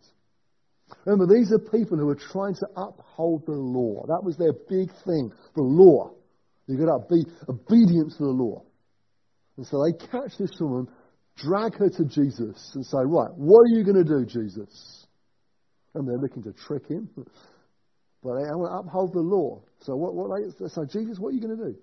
Remember, 1.04 1.32
these 1.32 1.52
are 1.52 1.58
people 1.58 1.98
who 1.98 2.08
are 2.08 2.14
trying 2.14 2.54
to 2.54 2.66
uphold 2.76 3.46
the 3.46 3.52
law. 3.52 4.04
That 4.06 4.22
was 4.22 4.36
their 4.36 4.52
big 4.52 4.90
thing, 5.04 5.32
the 5.54 5.62
law. 5.62 6.12
You've 6.66 6.80
got 6.80 6.96
to 6.96 7.14
be 7.14 7.24
obedient 7.48 8.12
to 8.12 8.24
the 8.24 8.30
law. 8.30 8.62
And 9.56 9.66
so 9.66 9.84
they 9.84 9.92
catch 10.06 10.36
this 10.38 10.50
woman, 10.60 10.88
drag 11.36 11.76
her 11.76 11.88
to 11.88 12.04
Jesus, 12.04 12.72
and 12.74 12.84
say, 12.84 12.98
Right, 13.04 13.30
what 13.36 13.60
are 13.60 13.76
you 13.78 13.84
going 13.84 14.02
to 14.02 14.04
do, 14.04 14.24
Jesus? 14.24 15.06
And 15.94 16.08
they're 16.08 16.18
looking 16.18 16.42
to 16.44 16.52
trick 16.52 16.88
him. 16.88 17.08
But 18.24 18.36
they 18.36 18.48
want 18.54 18.72
to 18.72 18.88
uphold 18.88 19.12
the 19.12 19.20
law. 19.20 19.60
So 19.82 19.94
what, 19.96 20.14
what 20.14 20.30
they, 20.40 20.68
say, 20.68 20.80
Jesus, 20.90 21.18
what 21.18 21.28
are 21.28 21.32
you 21.32 21.42
going 21.42 21.58
to 21.58 21.64
do? 21.72 21.76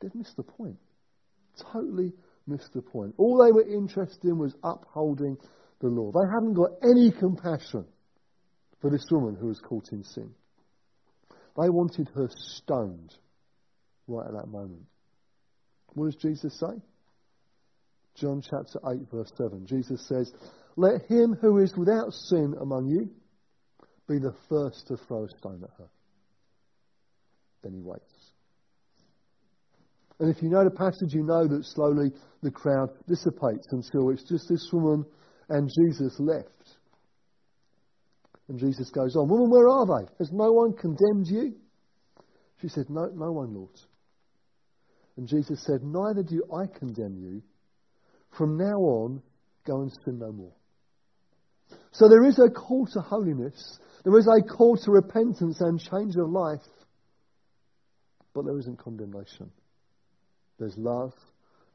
They've 0.00 0.14
missed 0.14 0.34
the 0.38 0.42
point. 0.42 0.78
Totally 1.70 2.12
missed 2.46 2.72
the 2.72 2.80
point. 2.80 3.14
All 3.18 3.44
they 3.44 3.52
were 3.52 3.68
interested 3.68 4.24
in 4.24 4.38
was 4.38 4.54
upholding 4.64 5.36
the 5.80 5.88
law. 5.88 6.10
They 6.10 6.26
haven't 6.32 6.54
got 6.54 6.70
any 6.82 7.12
compassion 7.12 7.84
for 8.80 8.90
this 8.90 9.04
woman 9.10 9.36
who 9.38 9.48
was 9.48 9.60
caught 9.60 9.92
in 9.92 10.02
sin. 10.04 10.30
They 11.56 11.68
wanted 11.68 12.08
her 12.14 12.28
stoned 12.36 13.14
right 14.06 14.26
at 14.26 14.32
that 14.34 14.48
moment. 14.48 14.82
What 15.94 16.06
does 16.06 16.16
Jesus 16.16 16.58
say? 16.58 16.80
John 18.14 18.42
chapter 18.42 18.78
8, 18.86 19.10
verse 19.10 19.32
7. 19.36 19.66
Jesus 19.66 20.06
says, 20.06 20.32
Let 20.76 21.02
him 21.08 21.36
who 21.40 21.58
is 21.58 21.74
without 21.76 22.12
sin 22.12 22.54
among 22.60 22.88
you 22.88 23.10
be 24.08 24.18
the 24.18 24.34
first 24.48 24.88
to 24.88 24.96
throw 24.96 25.24
a 25.24 25.28
stone 25.38 25.62
at 25.62 25.70
her. 25.78 25.88
Then 27.62 27.74
he 27.74 27.80
waits. 27.80 28.02
And 30.18 30.34
if 30.34 30.42
you 30.42 30.50
know 30.50 30.64
the 30.64 30.70
passage, 30.70 31.14
you 31.14 31.22
know 31.22 31.46
that 31.46 31.64
slowly 31.64 32.10
the 32.42 32.50
crowd 32.50 32.90
dissipates 33.08 33.66
until 33.70 34.10
it's 34.10 34.28
just 34.28 34.48
this 34.48 34.68
woman 34.72 35.06
and 35.48 35.70
Jesus 35.82 36.14
left. 36.18 36.76
And 38.50 38.58
Jesus 38.58 38.90
goes 38.90 39.14
on, 39.14 39.28
Woman, 39.28 39.48
where 39.48 39.68
are 39.68 39.86
they? 39.86 40.08
Has 40.18 40.32
no 40.32 40.50
one 40.50 40.72
condemned 40.72 41.28
you? 41.28 41.54
She 42.60 42.66
said, 42.66 42.90
No, 42.90 43.06
no 43.14 43.30
one, 43.30 43.54
Lord. 43.54 43.70
And 45.16 45.28
Jesus 45.28 45.64
said, 45.64 45.84
Neither 45.84 46.24
do 46.24 46.42
I 46.52 46.66
condemn 46.66 47.16
you. 47.16 47.42
From 48.36 48.58
now 48.58 48.74
on, 48.74 49.22
go 49.64 49.82
and 49.82 49.92
sin 50.04 50.18
no 50.18 50.32
more. 50.32 50.52
So 51.92 52.08
there 52.08 52.24
is 52.24 52.40
a 52.40 52.50
call 52.50 52.88
to 52.92 53.00
holiness. 53.00 53.78
There 54.02 54.18
is 54.18 54.26
a 54.26 54.42
call 54.42 54.76
to 54.78 54.90
repentance 54.90 55.60
and 55.60 55.78
change 55.78 56.16
of 56.16 56.28
life. 56.28 56.58
But 58.34 58.46
there 58.46 58.58
isn't 58.58 58.80
condemnation. 58.80 59.52
There's 60.58 60.76
love 60.76 61.12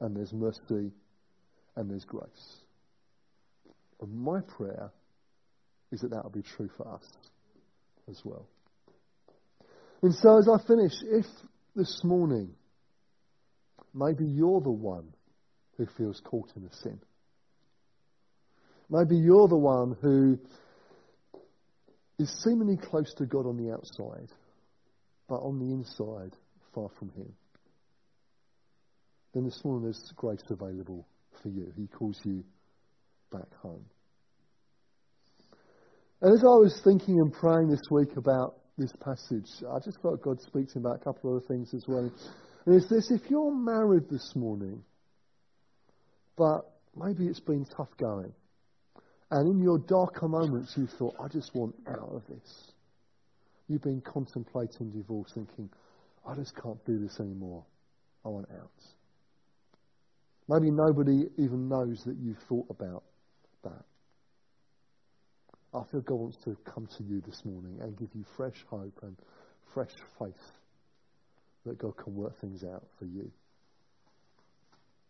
and 0.02 0.14
there's 0.14 0.34
mercy 0.34 0.92
and 1.78 1.90
there's 1.90 2.04
grace. 2.04 2.58
And 4.02 4.14
my 4.14 4.42
prayer 4.42 4.92
is 5.92 6.02
that 6.02 6.12
that 6.12 6.24
will 6.24 6.32
be 6.32 6.42
true 6.42 6.70
for 6.78 6.88
us 6.88 7.04
as 8.10 8.20
well. 8.24 8.48
And 10.02 10.14
so 10.14 10.38
as 10.38 10.48
I 10.48 10.58
finish, 10.68 10.94
if 11.04 11.26
this 11.76 12.02
morning 12.04 12.50
maybe 13.94 14.26
you're 14.26 14.62
the 14.62 14.70
one 14.70 15.14
who 15.78 15.86
feels 15.98 16.22
caught 16.24 16.52
in 16.56 16.64
a 16.64 16.74
sin, 16.76 17.00
maybe 18.90 19.16
you're 19.16 19.48
the 19.48 19.58
one 19.58 19.96
who 20.02 20.38
is 22.20 22.44
seemingly 22.44 22.78
close 22.78 23.14
to 23.16 23.26
God 23.26 23.46
on 23.46 23.58
the 23.58 23.74
outside, 23.74 24.30
but 25.28 25.38
on 25.38 25.60
the 25.60 25.74
inside, 25.74 26.36
far 26.74 26.90
from 27.00 27.10
Him, 27.10 27.34
then 29.34 29.44
this 29.44 29.60
morning 29.66 29.84
there's 29.84 30.14
grace 30.16 30.44
available 30.50 31.08
for 31.42 31.50
you. 31.50 31.72
He 31.76 31.88
calls 31.88 32.20
you 32.24 32.44
back 33.32 33.54
home. 33.62 33.86
And 36.26 36.34
as 36.34 36.44
I 36.44 36.58
was 36.58 36.82
thinking 36.84 37.20
and 37.20 37.32
praying 37.32 37.70
this 37.70 37.84
week 37.92 38.18
about 38.18 38.56
this 38.80 38.92
passage, 39.00 39.46
I 39.72 39.78
just 39.78 40.02
felt 40.02 40.24
God 40.24 40.42
speak 40.42 40.68
to 40.70 40.80
me 40.80 40.86
about 40.86 40.96
a 40.96 41.04
couple 41.04 41.30
of 41.30 41.36
other 41.36 41.46
things 41.46 41.72
as 41.76 41.86
well. 41.88 42.12
And 42.66 42.76
it's 42.76 42.90
this 42.90 43.12
if 43.12 43.30
you're 43.30 43.54
married 43.54 44.10
this 44.10 44.34
morning, 44.36 44.82
but 46.36 46.62
maybe 46.96 47.28
it's 47.28 47.40
been 47.40 47.64
tough 47.78 47.96
going, 48.00 48.34
and 49.30 49.54
in 49.54 49.62
your 49.62 49.78
darker 49.78 50.28
moments 50.28 50.74
you 50.76 50.88
thought, 50.98 51.14
I 51.24 51.28
just 51.28 51.54
want 51.54 51.76
out 51.88 52.10
of 52.12 52.24
this. 52.28 52.72
You've 53.68 53.84
been 53.84 54.02
contemplating 54.02 54.90
divorce, 54.90 55.30
thinking, 55.36 55.70
I 56.28 56.34
just 56.34 56.56
can't 56.60 56.84
do 56.88 56.98
this 56.98 57.20
anymore. 57.20 57.64
I 58.26 58.30
want 58.30 58.48
out. 58.52 58.72
Maybe 60.50 60.72
nobody 60.72 61.28
even 61.38 61.70
knows 61.70 62.02
that 62.08 62.18
you've 62.20 62.42
thought 62.50 62.66
about 62.72 63.04
that. 63.64 63.86
I 65.76 65.84
feel 65.92 66.02
God 66.02 66.16
wants 66.16 66.38
to 66.46 66.56
come 66.64 66.88
to 66.98 67.04
you 67.04 67.22
this 67.22 67.44
morning 67.44 67.80
and 67.82 67.98
give 67.98 68.10
you 68.16 68.24
fresh 68.38 68.56
hope 68.70 68.98
and 69.02 69.18
fresh 69.74 69.92
faith 70.18 70.34
that 71.66 71.78
God 71.78 71.98
can 71.98 72.16
work 72.16 72.40
things 72.40 72.64
out 72.64 72.84
for 72.98 73.06
you. 73.06 73.30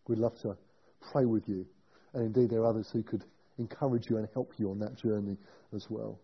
We'd 0.08 0.18
love 0.18 0.38
to 0.42 0.56
pray 1.12 1.24
with 1.24 1.48
you. 1.48 1.66
And 2.14 2.26
indeed, 2.26 2.50
there 2.50 2.62
are 2.62 2.70
others 2.70 2.88
who 2.92 3.02
could 3.02 3.24
encourage 3.58 4.08
you 4.10 4.16
and 4.16 4.28
help 4.34 4.52
you 4.58 4.70
on 4.70 4.78
that 4.80 4.96
journey 4.96 5.36
as 5.74 5.86
well. 5.88 6.18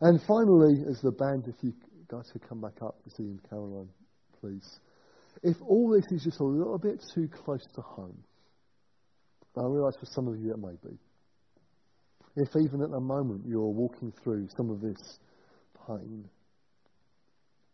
And 0.00 0.20
finally, 0.26 0.84
as 0.88 1.00
the 1.00 1.12
band, 1.12 1.44
if 1.46 1.54
you 1.62 1.72
guys 2.08 2.28
could 2.32 2.46
come 2.46 2.60
back 2.60 2.82
up, 2.82 2.96
see 3.16 3.38
Caroline, 3.48 3.88
please. 4.40 4.80
If 5.42 5.56
all 5.66 5.90
this 5.90 6.10
is 6.10 6.24
just 6.24 6.40
a 6.40 6.44
little 6.44 6.78
bit 6.78 7.02
too 7.14 7.28
close 7.28 7.64
to 7.74 7.80
home, 7.80 8.18
I 9.56 9.62
realise 9.62 9.96
for 9.96 10.06
some 10.06 10.26
of 10.26 10.38
you 10.38 10.50
it 10.52 10.58
may 10.58 10.76
be. 10.82 10.98
If 12.36 12.56
even 12.56 12.82
at 12.82 12.90
the 12.90 13.00
moment 13.00 13.42
you're 13.46 13.62
walking 13.62 14.12
through 14.22 14.48
some 14.56 14.70
of 14.70 14.80
this 14.80 15.18
pain, 15.86 16.24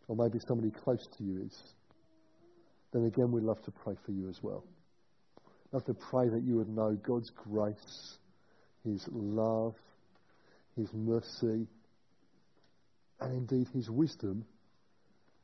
or 0.07 0.17
maybe 0.17 0.39
somebody 0.47 0.71
close 0.71 1.07
to 1.17 1.25
you 1.25 1.43
is, 1.47 1.57
then 2.93 3.07
again 3.07 3.33
we'd 3.33 3.45
love 3.45 3.63
to 3.65 3.71
pray 3.71 3.95
for 4.05 4.13
you 4.13 4.29
as 4.29 4.39
well. 4.43 4.65
Love 5.73 5.85
to 5.87 5.95
pray 5.95 6.29
that 6.29 6.43
you 6.43 6.57
would 6.57 6.69
know 6.69 6.99
God's 7.07 7.31
grace, 7.31 8.19
His 8.85 9.07
love, 9.11 9.75
His 10.77 10.93
mercy, 10.93 11.67
and 13.21 13.33
indeed 13.33 13.69
His 13.73 13.89
wisdom 13.89 14.45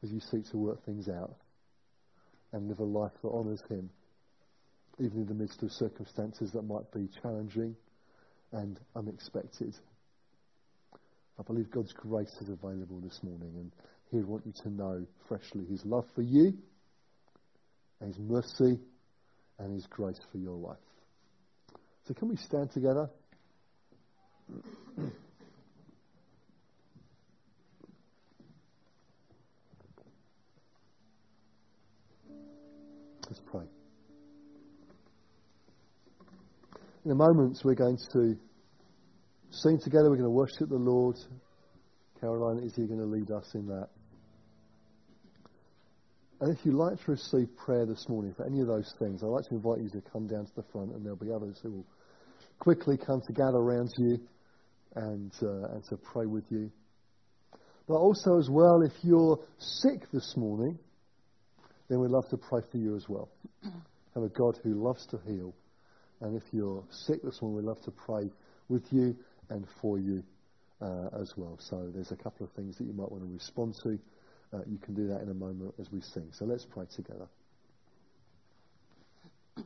as 0.03 0.11
you 0.11 0.21
seek 0.21 0.51
to 0.51 0.59
work 0.59 0.85
things 0.85 1.09
out 1.09 1.37
and 2.53 2.69
live 2.69 2.81
a 2.81 2.85
life 2.85 3.13
that 3.23 3.29
honours 3.29 3.63
Him, 3.71 3.89
even 4.99 5.21
in 5.21 5.27
the 5.27 5.35
midst 5.35 5.63
of 5.63 5.71
circumstances 5.73 6.51
that 6.53 6.63
might 6.63 6.91
be 6.93 7.09
challenging 7.23 7.77
and 8.57 8.81
unexpected. 8.95 9.75
I 11.39 11.43
believe 11.43 11.71
God's 11.71 11.93
grace 11.93 12.35
is 12.41 12.49
available 12.49 13.01
this 13.01 13.21
morning, 13.23 13.53
and 13.57 13.73
He 14.11 14.17
would 14.17 14.27
want 14.27 14.47
you 14.47 14.55
to 14.63 14.71
know 14.71 15.07
freshly 15.29 15.67
His 15.67 15.85
love 15.85 16.07
for 16.15 16.23
you, 16.23 16.55
His 18.05 18.19
mercy, 18.19 18.81
and 19.59 19.75
His 19.75 19.87
grace 19.87 20.21
for 20.33 20.39
your 20.39 20.57
life. 20.57 20.79
So, 22.09 22.15
can 22.15 22.29
we 22.29 22.37
stand 22.37 22.71
together? 22.71 23.11
Let's 33.29 33.41
pray. 33.51 33.76
In 37.07 37.13
a 37.13 37.15
moment, 37.15 37.57
we're 37.63 37.77
going 37.77 37.99
to 38.15 38.37
sing 39.51 39.79
together. 39.79 40.11
We're 40.11 40.17
going 40.17 40.25
to 40.25 40.31
worship 40.31 40.69
the 40.69 40.75
Lord. 40.75 41.15
Caroline, 42.21 42.65
is 42.65 42.75
he 42.75 42.85
going 42.85 42.99
to 42.99 43.07
lead 43.07 43.31
us 43.31 43.49
in 43.55 43.69
that? 43.69 43.91
And 46.41 46.53
if 46.53 46.67
you'd 46.67 46.75
like 46.75 46.97
to 47.05 47.13
receive 47.13 47.47
prayer 47.57 47.87
this 47.87 48.07
morning 48.09 48.35
for 48.37 48.45
any 48.45 48.61
of 48.61 48.67
those 48.67 48.93
things, 48.99 49.23
I'd 49.23 49.27
like 49.29 49.45
to 49.45 49.55
invite 49.55 49.83
you 49.83 49.91
to 49.91 50.03
come 50.11 50.27
down 50.27 50.47
to 50.47 50.53
the 50.57 50.65
front, 50.73 50.95
and 50.95 51.05
there'll 51.05 51.17
be 51.17 51.31
others 51.31 51.61
who 51.63 51.71
will 51.71 51.87
quickly 52.59 52.97
come 52.97 53.23
to 53.25 53.33
gather 53.33 53.59
around 53.59 53.93
you 53.99 54.19
and, 54.97 55.31
uh, 55.45 55.75
and 55.75 55.85
to 55.85 55.97
pray 55.97 56.27
with 56.27 56.47
you. 56.51 56.73
But 57.87 57.99
also, 57.99 58.37
as 58.41 58.49
well, 58.51 58.83
if 58.83 58.95
you're 59.03 59.39
sick 59.59 60.11
this 60.13 60.35
morning, 60.37 60.77
then 61.89 62.01
we'd 62.01 62.11
love 62.11 62.29
to 62.31 62.37
pray 62.37 62.63
for 62.69 62.79
you 62.79 62.97
as 62.97 63.05
well. 63.09 63.29
Have 64.17 64.25
a 64.25 64.29
God 64.29 64.59
who 64.65 64.85
loves 64.85 65.07
to 65.13 65.21
heal. 65.25 65.55
And 66.21 66.37
if 66.37 66.43
you're 66.53 66.83
sick 66.91 67.23
this 67.23 67.41
morning, 67.43 67.57
we'd 67.57 67.69
love 67.69 67.83
to 67.85 67.91
pray 67.91 68.31
with 68.69 68.85
you 68.91 69.17
and 69.51 69.67
for 69.81 69.99
you 69.99 70.23
uh, 70.81 71.09
as 71.21 71.33
well. 71.37 71.59
So 71.61 71.91
there's 71.95 72.13
a 72.13 72.17
couple 72.17 72.47
of 72.47 72.53
things 72.53 72.77
that 72.79 72.85
you 72.85 72.93
might 72.93 73.11
want 73.11 73.23
to 73.25 73.33
respond 73.33 73.75
to. 73.83 73.99
Uh, 74.53 74.61
you 74.67 74.79
can 74.79 74.95
do 74.95 75.09
that 75.09 75.21
in 75.23 75.29
a 75.29 75.35
moment 75.35 75.75
as 75.81 75.91
we 75.93 76.01
sing. 76.01 76.29
So 76.33 76.45
let's 76.45 76.65
pray 76.65 76.85
together. 76.95 77.27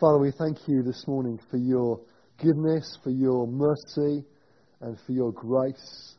Father, 0.00 0.18
we 0.18 0.32
thank 0.32 0.58
you 0.68 0.82
this 0.82 1.04
morning 1.06 1.38
for 1.50 1.56
your 1.56 2.00
goodness, 2.38 2.98
for 3.02 3.10
your 3.10 3.46
mercy, 3.46 4.24
and 4.80 4.98
for 5.06 5.12
your 5.12 5.32
grace. 5.32 6.14